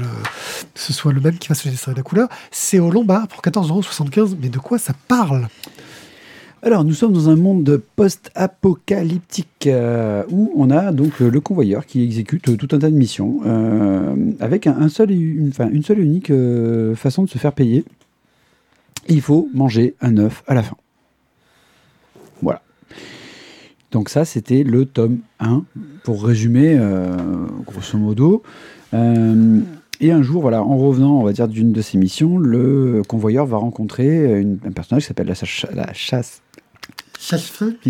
[0.75, 2.27] ce soit le même qui fasse le dessin et la couleur.
[2.51, 4.35] C'est au Lombard pour 14,75€.
[4.41, 5.47] Mais de quoi ça parle?
[6.63, 11.85] Alors, nous sommes dans un monde post-apocalyptique euh, où on a donc euh, le convoyeur
[11.85, 13.41] qui exécute euh, tout un tas de missions
[14.39, 16.31] avec une, seule et unique
[16.95, 17.85] façon de se faire payer.
[19.07, 20.75] Il faut manger un œuf à la fin.
[22.41, 22.61] Voilà.
[23.91, 25.63] Donc ça, c'était le tome 1,
[26.03, 26.77] pour résumer,
[27.65, 28.41] grosso modo.
[28.93, 33.57] Et un jour, voilà, en revenant, on va d'une de ses missions, le convoyeur va
[33.57, 35.33] rencontrer un personnage qui s'appelle
[35.73, 36.41] la chasse
[37.31, 37.37] la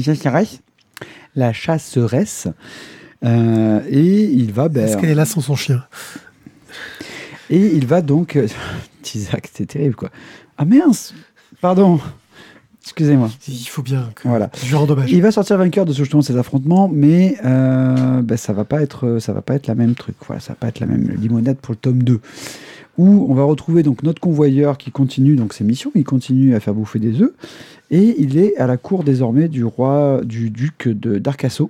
[0.03, 0.59] chasseresse.
[1.35, 2.47] La chasseresse.
[3.25, 4.69] Euh, et il va.
[4.69, 5.83] ben, Est-ce qu'elle est là sans son chien
[7.49, 8.35] et il va donc.
[8.35, 8.47] euh,
[9.15, 10.09] Isaac, c'est terrible quoi.
[10.57, 11.13] Ah mince
[11.61, 11.99] Pardon
[12.83, 13.29] Excusez-moi.
[13.47, 14.49] Il faut bien que Voilà.
[14.65, 15.11] je hommage.
[15.11, 18.63] Il va sortir vainqueur de ce- justement de ces affrontements, mais euh, ben, ça va
[18.65, 20.15] pas être ça va pas être la même truc.
[20.25, 22.19] Voilà, ça va pas être la même limonade pour le tome 2.
[22.97, 26.59] Où on va retrouver donc notre convoyeur qui continue donc ses missions, il continue à
[26.59, 27.33] faire bouffer des œufs,
[27.91, 31.69] et il est à la cour désormais du roi, du duc de d'Arcasso,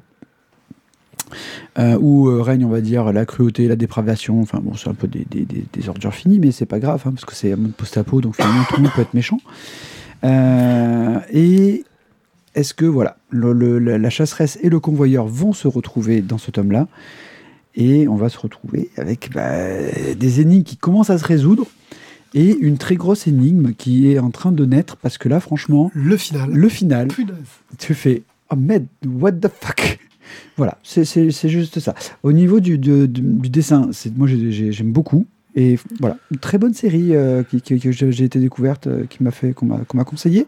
[1.77, 4.41] euh, où euh, règne, on va dire, la cruauté, la dépravation.
[4.41, 7.35] Enfin bon, c'est un peu des, ordures finies, mais c'est pas grave, hein, parce que
[7.35, 9.39] c'est un monde post-apo, donc finalement tout le monde peut être méchant.
[10.23, 11.83] Euh, et
[12.55, 16.87] est-ce que voilà, la chasseresse et le convoyeur vont se retrouver dans ce tome-là
[17.79, 19.51] Et on va se retrouver avec bah,
[20.19, 21.67] des énigmes qui commencent à se résoudre
[22.33, 25.91] et une très grosse énigme qui est en train de naître parce que là, franchement,
[25.93, 26.49] Le final.
[26.51, 27.35] le final, Punaise.
[27.77, 29.99] tu fais Oh merde, what the fuck?
[30.57, 31.05] Voilà, c'est-
[31.49, 31.93] juste ça.
[32.23, 35.25] Au niveau du, de- du, du dessin, moi j'ai- j'ai- j'aime beaucoup.
[35.55, 39.23] Et voilà, une très bonne série euh, qui, qui- que j'ai été découverte, euh, qui
[39.23, 40.45] m'a fait, qu'on m'a m'a conseillé.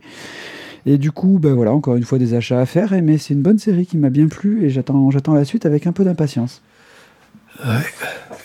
[0.86, 3.42] Et du coup, ben voilà, encore une fois des achats à faire, mais c'est une
[3.42, 6.62] bonne série qui m'a bien plu et j'attends la suite avec un peu d'impatience.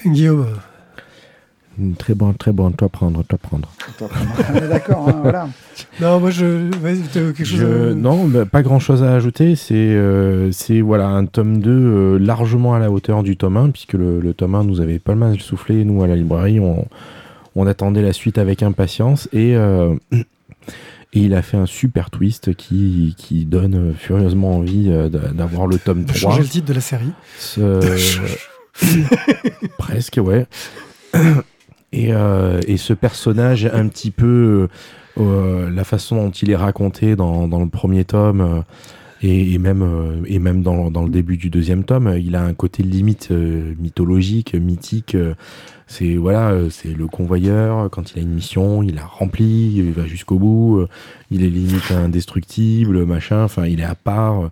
[0.07, 0.47] Guillaume.
[1.79, 3.69] Mm, Très bon, très bon, toi prendre, toi prendre.
[4.01, 5.49] On est d'accord, hein, voilà.
[6.01, 6.71] Non, moi je.
[6.83, 9.57] Ouais, quelque chose Je- à- Non, bah, pas grand chose à ajouter.
[9.57, 13.71] C'est euh, c'est, voilà, un tome 2 euh, largement à la hauteur du tome 1,
[13.71, 16.61] puisque le, le tome 1 nous avait pas mal soufflé, nous à la librairie.
[16.61, 16.87] On,
[17.57, 20.25] on attendait la suite avec impatience et, euh, et
[21.15, 25.79] il a fait un super twist qui, qui donne furieusement envie euh, d'a- d'avoir le
[25.79, 26.19] tome de 3.
[26.19, 27.11] changer le titre de la série.
[27.39, 28.19] Ce-
[29.79, 30.47] Presque, ouais.
[31.93, 34.67] Et, euh, et ce personnage, un petit peu
[35.17, 38.63] euh, la façon dont il est raconté dans, dans le premier tome, euh,
[39.23, 42.35] et, et même, euh, et même dans, dans le début du deuxième tome, euh, il
[42.35, 45.15] a un côté limite euh, mythologique, mythique.
[45.15, 45.35] euh,
[45.87, 49.93] c'est voilà, euh, c'est le convoyeur quand il a une mission, il la remplit, il
[49.93, 50.89] va jusqu'au bout, euh,
[51.31, 53.45] il est limite indestructible, machin.
[53.45, 54.51] Enfin, il est à part.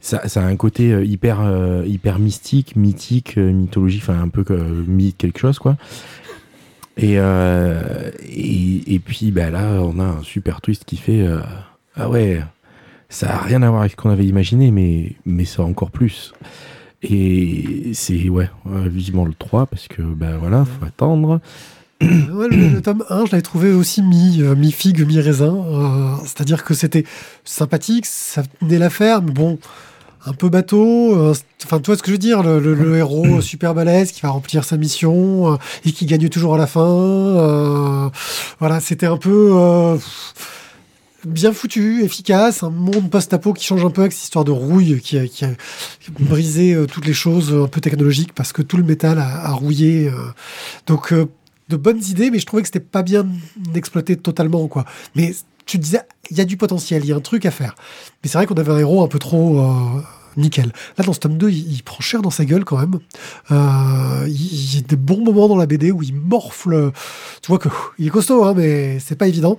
[0.00, 4.28] Ça, ça a un côté euh, hyper, euh, hyper mystique, mythique, euh, mythologie, enfin un
[4.28, 4.44] peu
[4.86, 5.76] mythe quelque chose quoi.
[6.96, 11.40] Et, euh, et, et puis bah, là, on a un super twist qui fait euh,
[11.96, 12.42] ah ouais,
[13.08, 16.32] ça a rien à voir avec ce qu'on avait imaginé, mais mais ça encore plus.
[17.02, 21.40] Et c'est ouais, vivement le 3 parce que ben voilà, faut attendre.
[22.02, 25.54] Ouais, le, le tome 1, je l'avais trouvé aussi mi, euh, mi-figue, mi-raisin.
[25.54, 27.04] euh, C'est-à-dire que c'était
[27.44, 29.58] sympathique, ça tenait l'affaire, mais bon,
[30.26, 31.14] un peu bateau.
[31.16, 34.12] euh, Enfin, tu vois ce que je veux dire Le, le- le héros super balèze
[34.12, 36.86] qui va remplir sa mission euh, et qui gagne toujours à la fin.
[36.86, 38.08] euh,
[38.58, 39.50] voilà, c'était un peu.
[39.54, 39.96] euh,
[41.26, 45.00] bien foutu, efficace, un monde post-apo qui change un peu avec cette histoire de rouille
[45.00, 45.50] qui a, qui a
[46.18, 50.10] brisé toutes les choses un peu technologiques parce que tout le métal a, a rouillé.
[50.86, 51.12] donc,
[51.68, 53.26] de bonnes idées, mais je trouvais que c'était pas bien
[53.74, 54.84] exploité totalement, quoi.
[55.14, 55.34] Mais
[55.70, 57.76] tu te disais, il y a du potentiel, il y a un truc à faire.
[58.22, 60.02] Mais c'est vrai qu'on avait un héros un peu trop euh,
[60.36, 60.72] nickel.
[60.98, 62.98] Là, dans ce tome 2, il, prend cher dans sa gueule quand même.
[63.52, 66.90] Euh, il, y a des bons moments dans la BD où il morfle.
[67.40, 69.56] Tu vois que ouf, il est costaud, hein, mais c'est pas évident.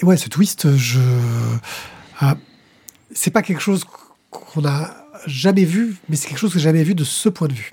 [0.00, 1.00] Et ouais, ce twist, je.
[2.22, 2.34] euh,
[3.14, 3.84] c'est pas quelque chose
[4.30, 4.90] qu'on a
[5.26, 7.72] jamais vu, mais c'est quelque chose que j'ai jamais vu de ce point de vue.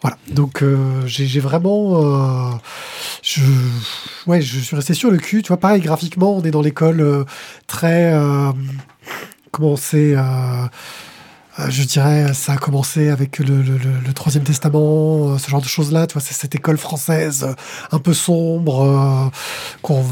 [0.00, 2.52] Voilà, donc euh, j'ai vraiment, euh,
[3.22, 3.42] je,
[4.28, 5.42] ouais, je suis resté sur le cul.
[5.42, 7.24] Tu vois, pareil, graphiquement, on est dans l'école euh,
[7.66, 8.14] très,
[9.50, 10.14] comment c'est,
[11.68, 16.06] je dirais, ça a commencé avec le, Troisième Testament, ce genre de choses-là.
[16.06, 17.48] Tu vois, c'est cette école française
[17.90, 19.32] un peu sombre,
[19.82, 20.04] qu'on,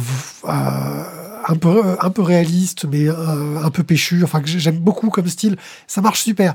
[0.44, 4.25] un peu, réaliste, mais un peu péchu.
[4.25, 5.57] Enfin, j'aime beaucoup comme style.
[5.87, 6.55] Ça marche super.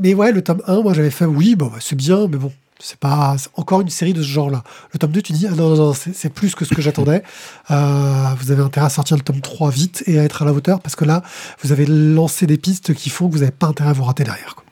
[0.00, 2.52] Mais ouais, le tome 1, moi j'avais fait oui, bon, bah, c'est bien, mais bon,
[2.78, 4.64] c'est pas encore une série de ce genre-là.
[4.92, 7.22] Le tome 2, tu dis, ah non, non, non, c'est plus que ce que j'attendais.
[7.70, 10.52] Euh, vous avez intérêt à sortir le tome 3 vite et à être à la
[10.52, 11.22] hauteur, parce que là,
[11.62, 14.24] vous avez lancé des pistes qui font que vous n'avez pas intérêt à vous rater
[14.24, 14.54] derrière.
[14.54, 14.64] quoi.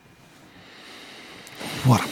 [1.85, 2.03] Voilà.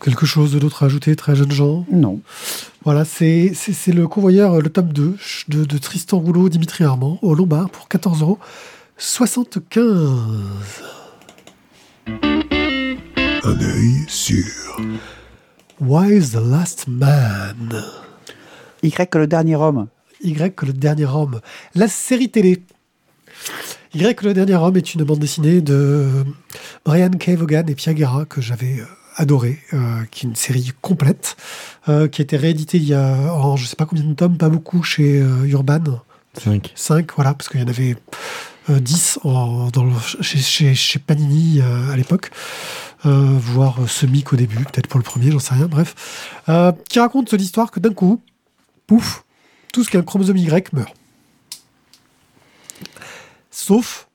[0.00, 1.84] Quelque chose d'autre à ajouter, très jeunes gens?
[1.92, 2.20] Non.
[2.84, 3.52] Voilà, c'est
[3.88, 5.16] le convoyeur, le tome 2
[5.48, 8.38] de, de Tristan Rouleau, Dimitri Armand, au Lombard pour 14 euros.
[8.96, 10.00] 75.
[12.06, 14.44] Un œil sur
[15.80, 17.82] Why is the last man?
[18.82, 19.88] Y que le dernier homme.
[20.22, 21.40] Y que le dernier homme.
[21.74, 22.62] La série télé.
[23.94, 26.24] Y que le dernier homme est une bande dessinée de
[26.84, 27.30] Brian K.
[27.30, 28.84] Vaughan et Pia Guerra que j'avais euh,
[29.16, 31.36] adoré, euh, qui est une série complète,
[31.88, 34.38] euh, qui a été rééditée il y a, en je sais pas combien de tomes,
[34.38, 36.00] pas beaucoup chez euh, Urban.
[36.34, 36.72] 5.
[36.74, 37.96] 5, voilà, parce qu'il y en avait
[38.78, 42.30] 10 en- dans le- chez, chez- chez Panini euh, à l'époque,
[43.06, 46.70] euh, voire euh, semi qu'au début, peut-être pour le premier, j'en sais rien, bref, euh,
[46.88, 48.20] qui raconte l'histoire que d'un coup,
[48.86, 49.24] pouf,
[49.72, 50.94] tout ce qui a un chromosome Y meurt.
[53.50, 54.08] Sauf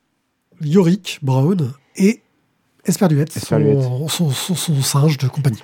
[0.62, 2.22] Yorick Brown et
[2.86, 3.36] Esperluette,
[3.82, 5.64] son, son- son- son singe de compagnie.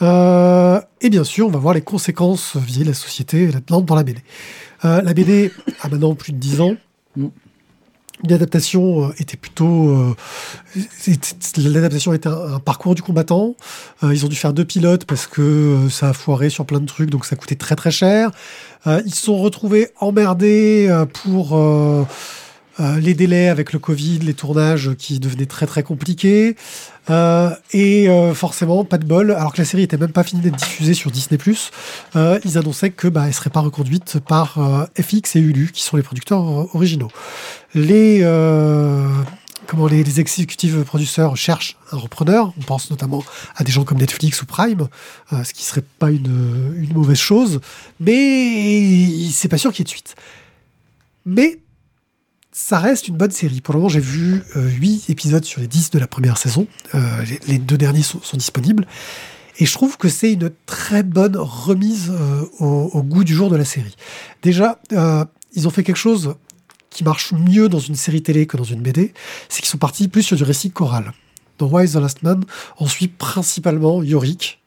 [0.00, 4.04] Euh, et bien sûr, on va voir les conséquences vis la société là-dedans dans la
[4.04, 4.22] BD.
[4.84, 5.52] Euh, la BD
[5.82, 6.76] a maintenant plus de 10 ans.
[8.24, 9.90] L'adaptation euh, était plutôt.
[9.90, 10.14] euh,
[11.56, 13.54] L'adaptation était un, parcours du combattant.
[14.02, 16.80] Euh, ils ont dû faire deux pilotes parce que euh, ça a foiré sur plein
[16.80, 18.30] de trucs, donc ça coûtait très très cher.
[18.86, 21.58] Ils se sont retrouvés emmerdés pour
[22.78, 26.56] les délais avec le Covid, les tournages qui devenaient très très compliqués.
[27.10, 30.42] Euh, et euh, forcément, pas de bol, alors que la série était même pas finie
[30.42, 31.38] d'être diffusée sur Disney+,
[32.16, 35.82] euh, ils annonçaient que bah, elle serait pas reconduite par euh, FX et Hulu, qui
[35.82, 37.10] sont les producteurs euh, originaux.
[37.74, 39.06] Les euh,
[39.66, 42.52] comment les, les executive producers cherchent un repreneur.
[42.58, 43.22] On pense notamment
[43.56, 44.88] à des gens comme Netflix ou Prime,
[45.32, 47.60] euh, ce qui serait pas une, une mauvaise chose,
[48.00, 50.14] mais c'est pas sûr qu'il y ait de suite.
[51.26, 51.58] Mais
[52.58, 53.60] ça reste une bonne série.
[53.60, 56.66] Pour le moment, j'ai vu euh, 8 épisodes sur les 10 de la première saison.
[56.92, 56.98] Euh,
[57.46, 58.84] les, deux derniers sont, disponibles.
[59.58, 63.48] Et je trouve que c'est une très bonne remise euh, au, au goût du jour
[63.48, 63.94] de la série.
[64.42, 66.34] Déjà, euh, ils ont fait quelque chose
[66.90, 69.14] qui marche mieux dans une série télé que dans une BD,
[69.48, 71.12] c'est qu'ils sont partis plus sur du récit choral.
[71.58, 72.42] Dans Why is the Last Man,
[72.80, 74.60] on suit principalement Yorick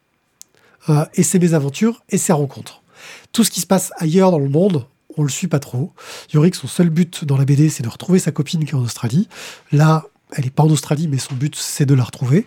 [0.88, 2.82] euh, et ses mésaventures et ses rencontres.
[3.32, 4.86] Tout ce qui se passe ailleurs dans le monde,
[5.16, 5.92] on le suit pas trop.
[6.32, 8.82] Yorick, son seul but dans la BD, c'est de retrouver sa copine qui est en
[8.82, 9.28] Australie.
[9.72, 10.04] Là,
[10.34, 12.46] elle est pas en Australie, mais son but, c'est de la retrouver.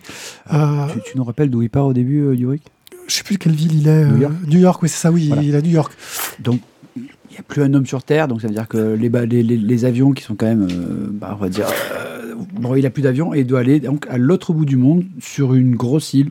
[0.52, 2.62] Euh, Tu, tu nous rappelles d'où il part au début, euh, Yorick?
[3.06, 4.04] Je sais plus quelle ville il est.
[4.06, 5.42] New euh, York New York, oui, c'est ça, oui, Voilà.
[5.42, 5.92] il est à New York.
[6.40, 6.60] Donc,
[6.96, 9.26] il n'y a plus un homme sur Terre, donc ça veut dire que les, ba-
[9.26, 12.74] les, les- les avions qui sont quand même, euh, bah, on va dire, euh, bon,
[12.74, 15.54] il a plus d'avion et il doit aller donc à l'autre bout du monde sur
[15.54, 16.30] une grosse île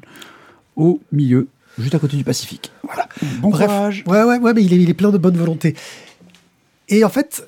[0.75, 1.47] au milieu,
[1.79, 2.71] juste à côté du Pacifique.
[2.83, 3.07] Voilà.
[3.41, 4.03] Bon Bref, courage.
[4.07, 5.75] ouais, ouais, ouais, mais il est, il est plein de bonne volonté.
[6.89, 7.47] Et en fait,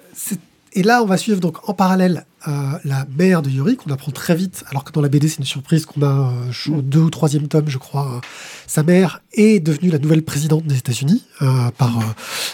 [0.73, 2.51] et là, on va suivre donc en parallèle euh,
[2.85, 3.79] la mère de Yorick.
[3.87, 6.71] On apprend très vite, alors que dans la BD, c'est une surprise qu'on a euh,
[6.71, 8.07] au deux ou troisième tome, je crois.
[8.13, 8.19] euh,
[8.67, 12.03] sa mère est devenue la nouvelle présidente des États-Unis euh, par euh,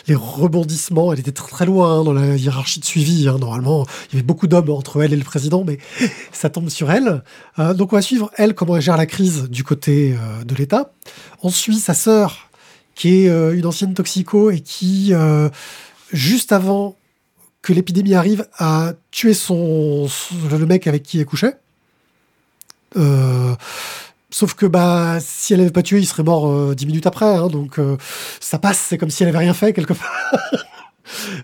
[0.08, 1.12] les rebondissements.
[1.12, 3.28] Elle était très, loin hein, dans la hiérarchie de suivi.
[3.28, 3.38] hein.
[3.40, 5.78] Normalement, il y avait beaucoup d'hommes entre elle et le président, mais
[6.32, 7.24] ça tombe sur elle.
[7.58, 10.16] Donc, on va suivre elle comment elle gère la crise du côté
[10.46, 10.94] de l'État.
[11.42, 12.50] On suit sa sœur
[12.96, 15.14] qui est une ancienne toxico et qui,
[16.14, 16.95] juste avant
[17.61, 20.07] que l'épidémie arrive, a tué son,
[20.51, 21.55] le mec avec qui elle couchait.
[22.95, 23.55] Euh,
[24.30, 27.26] sauf que bah si elle n'avait pas tué, il serait mort euh, dix minutes après.
[27.26, 27.97] hein, donc euh,
[28.39, 30.11] ça passe, c'est comme si elle avait rien fait quelque part.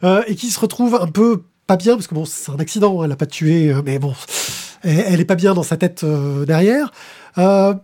[0.03, 2.99] Euh, et qui se retrouve un peu pas bien parce que bon, c'est un accident,
[2.99, 4.15] hein, elle n'a pas tué, mais bon,
[4.83, 6.05] elle, elle est pas bien dans sa tête
[6.47, 6.91] derrière.
[7.35, 7.79] On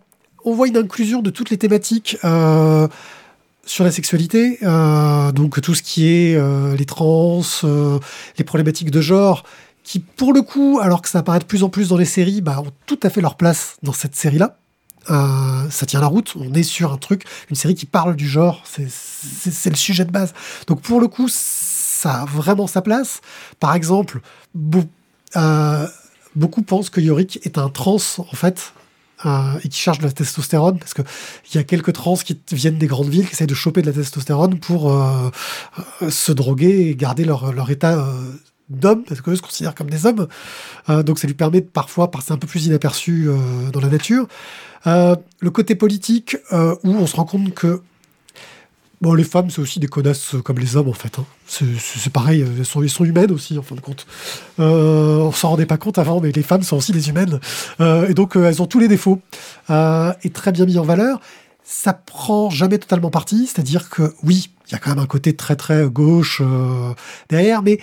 [0.45, 2.17] voit une inclusion de toutes les thématiques.
[3.65, 7.99] Sur la sexualité, euh, donc tout ce qui est euh, les trans, euh,
[8.37, 9.43] les problématiques de genre,
[9.83, 12.41] qui pour le coup, alors que ça apparaît de plus en plus dans les séries,
[12.41, 14.57] bah, ont tout à fait leur place dans cette série-là.
[15.07, 18.63] Ça tient la route, on est sur un truc, une série qui parle du genre,
[18.65, 20.33] c'est- le sujet de base.
[20.65, 23.21] Donc pour le coup, ça a vraiment sa place.
[23.59, 24.21] Par exemple,
[24.55, 24.85] beau-
[26.35, 28.73] beaucoup pensent que Yorick est un trans, en fait,
[29.23, 31.01] et qui charge de la testostérone, parce que
[31.51, 33.87] il y a quelques trans qui viennent des grandes villes, qui essayent de choper de
[33.87, 35.31] la testostérone pour euh,
[36.01, 38.13] euh, se droguer et garder leur, leur état euh,
[38.69, 40.27] d'homme, parce qu'eux se considèrent comme des hommes.
[40.87, 43.29] Donc ça lui permet de parfois passer un peu plus inaperçu
[43.71, 44.27] dans la nature.
[44.85, 47.81] Le côté politique, où on se rend compte que
[49.01, 51.19] Bon, les femmes, c'est aussi des connasses euh, comme les hommes, en fait.
[51.19, 51.25] hein.
[51.45, 54.07] C'est- pareil, euh, elles sont, elles sont humaines aussi, en fin de compte.
[54.59, 57.39] Euh, on s'en rendait pas compte avant, mais les femmes sont aussi des humaines.
[57.81, 59.21] Euh, et donc, elles ont tous les défauts.
[59.69, 61.19] Et très bien mis en valeur.
[61.63, 65.35] Ça prend jamais totalement parti, c'est-à-dire que, oui, il y a quand même un côté
[65.35, 66.41] très, très gauche
[67.29, 67.79] derrière, mais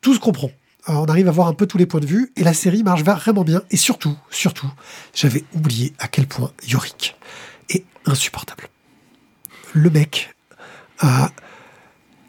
[0.00, 0.50] tout se comprend.
[0.86, 3.02] On arrive à voir un peu tous les points de vue, et la série marche
[3.02, 3.62] vraiment bien.
[3.70, 4.70] Et surtout, surtout,
[5.14, 7.16] j'avais oublié à quel point Yorick
[7.68, 8.68] est insupportable.
[9.72, 10.34] Le mec,
[11.04, 11.06] euh,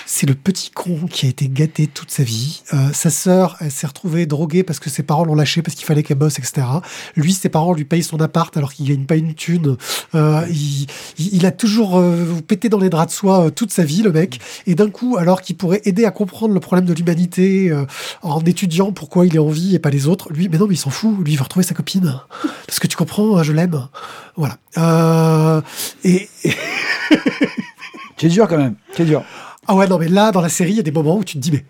[0.05, 2.63] c'est le petit con qui a été gâté toute sa vie.
[2.73, 5.85] Euh, sa sœur, elle s'est retrouvée droguée parce que ses parents l'ont lâché parce qu'il
[5.85, 6.67] fallait qu'elle bosse, etc.
[7.15, 9.77] Lui, ses parents lui payent son appart alors qu'il gagne pas une thune.
[10.15, 10.45] Euh,
[11.17, 14.39] il, a toujours euh, pété dans les draps de soie toute sa vie, le mec.
[14.67, 17.71] Et d'un coup, alors qu'il pourrait aider à comprendre le problème de l'humanité
[18.21, 20.75] en étudiant pourquoi il est en vie et pas les autres, lui, mais non, mais
[20.75, 21.15] il s'en fout.
[21.23, 22.19] Lui, il veut retrouver sa copine.
[22.67, 23.87] Parce que tu comprends, hein, je l'aime.
[24.35, 24.57] Voilà.
[26.03, 26.53] Et, et-
[28.17, 28.75] C'est dur quand même.
[28.95, 29.23] C'est dur.
[29.67, 31.35] Ah ouais, non, mais là, dans la série, il y a des moments où tu
[31.35, 31.65] te dis, mais.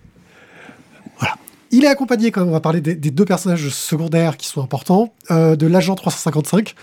[1.19, 1.35] Voilà.
[1.71, 5.13] Il est accompagné, quand même, on va parler des, deux personnages secondaires qui sont importants,
[5.29, 6.75] euh, de l'agent 355,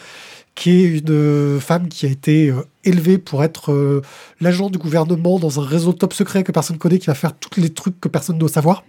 [0.55, 4.03] qui est une euh, femme qui a été euh, élevée pour être
[4.41, 7.61] l'agent du gouvernement dans un réseau top secret que personne connaît, qui va faire tous
[7.61, 8.85] les trucs que personne ne doit savoir.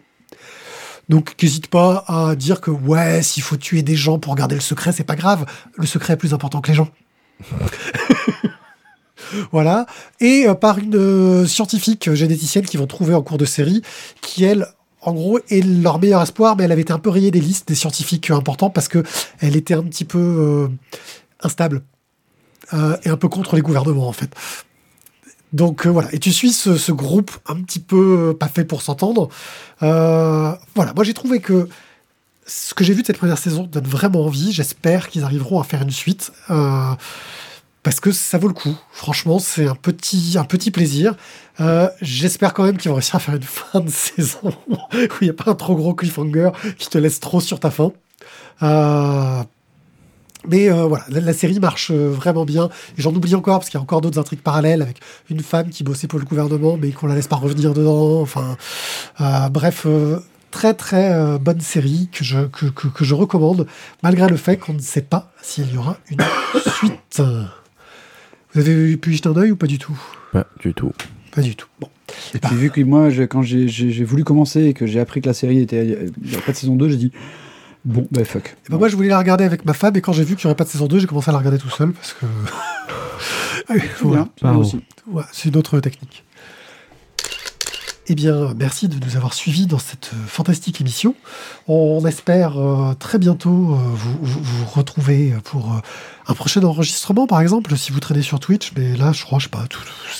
[1.08, 4.62] Donc, n'hésite pas à dire que, ouais, s'il faut tuer des gens pour garder le
[4.62, 5.46] secret, c'est pas grave.
[5.76, 6.90] Le secret est plus important que les gens.
[9.52, 9.86] Voilà.
[10.20, 13.82] Et euh, par une euh, scientifique euh, généticienne qu'ils vont trouver en cours de série,
[14.22, 14.68] qui, elle,
[15.02, 17.76] en gros, est leur meilleur espoir, mais elle avait un peu rayée des listes des
[17.76, 19.04] scientifiques importants parce que
[19.40, 20.70] elle était un petit peu
[21.42, 21.82] instable
[22.74, 24.30] et un peu contre les gouvernements, en fait.
[25.54, 29.30] Donc voilà, et tu suis ce, ce groupe un petit peu pas fait pour s'entendre.
[29.80, 31.70] Voilà, moi j'ai trouvé que
[32.46, 34.52] ce que j'ai vu de cette première saison donne vraiment envie.
[34.52, 36.34] J'espère qu'ils arriveront à faire une suite.
[37.84, 38.76] Parce que ça vaut le coup.
[38.92, 41.16] Franchement, c'est un petit, un petit plaisir.
[41.62, 44.76] Euh, J'espère quand même qu'ils vont réussir à faire une fin de saison où
[45.22, 47.94] il n'y a pas un trop gros cliffhanger qui te laisse trop sur ta faim.
[48.64, 49.44] Euh,
[50.48, 52.70] mais euh, voilà, la, série marche vraiment bien.
[52.98, 55.00] Et j'en oublie encore parce qu'il y a encore d'autres intrigues parallèles avec
[55.30, 58.22] une femme qui bossait pour le gouvernement mais qu'on la laisse pas revenir dedans.
[58.22, 58.58] Enfin,
[59.50, 59.88] bref,
[60.52, 63.68] très très bonne série que je, que, que, que je recommande
[64.04, 66.22] malgré le fait qu'on ne sait pas s'il y aura une
[66.78, 67.22] suite.
[68.54, 69.98] Vous avez pu y jeter un œil ou pas du tout
[70.34, 70.92] Pas du tout.
[71.32, 71.68] Pas du tout.
[71.80, 71.90] Bon.
[72.34, 75.28] Et puis vu que moi, je- quand j'ai- voulu commencer et que j'ai appris que
[75.28, 77.12] la série était, il n'y a pas de saison 2, j'ai dit,
[77.86, 78.56] bon, bah fuck.
[78.68, 80.48] Et ben moi, je voulais la regarder avec ma femme, et quand j'ai vu qu'il
[80.48, 82.26] n'y aurait pas de saison 2, j'ai commencé à la regarder tout seul parce que.
[84.42, 84.60] Pardon.
[84.62, 84.80] aussi.
[85.08, 86.24] Ouais, c'est une autre technique.
[88.12, 91.14] Eh bien, merci de nous avoir suivis dans cette euh, fantastique émission.
[91.68, 95.80] On espère euh, très bientôt euh, vous, retrouver pour
[96.28, 98.72] un prochain enregistrement, par exemple, si vous traînez sur Twitch.
[98.76, 99.66] Mais là, je crois, je sais pas,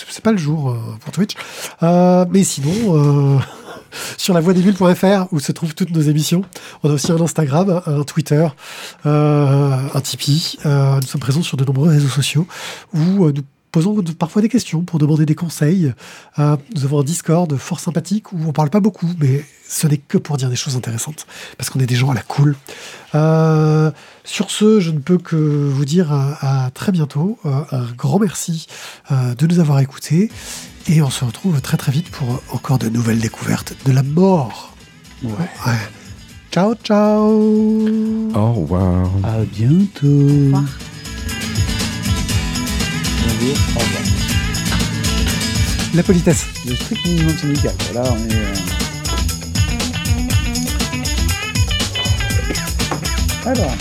[0.08, 1.34] c'est pas le jour pour Twitch.
[1.82, 3.40] Mais sinon,
[4.18, 4.42] sur la
[5.32, 6.44] où se trouvent toutes nos émissions.
[6.84, 8.48] On a aussi un Instagram, un Twitter,
[9.06, 10.58] un Tipeee.
[10.66, 12.46] Nous sommes présents sur de nombreux réseaux sociaux
[13.72, 15.94] posons parfois des questions pour demander des conseils.
[16.40, 19.98] Euh, nous avons un Discord fort sympathique où on parle pas beaucoup, mais ce n'est
[19.98, 22.56] que pour dire des choses intéressantes parce qu'on est des gens à la cool.
[23.16, 23.92] Euh,
[24.24, 27.38] sur ce, je ne peux que vous dire à, à très bientôt.
[27.46, 28.68] Euh, un grand merci
[29.12, 30.30] euh, de nous avoir écoutés
[30.88, 34.74] et on se retrouve très très vite pour encore de nouvelles découvertes de la mort.
[35.24, 35.32] Ouais.
[35.68, 35.74] Ouais.
[36.52, 37.30] Ciao, ciao.
[38.34, 39.10] Au revoir.
[39.24, 40.08] À bientôt.
[40.08, 40.64] revoir.
[43.40, 44.04] Bonjour, au revoir.
[45.96, 46.46] La politesse.
[46.68, 47.74] Le strict minimum syndical.
[47.94, 48.36] Là, on est.
[48.36, 48.54] euh,
[53.46, 53.72] Alors.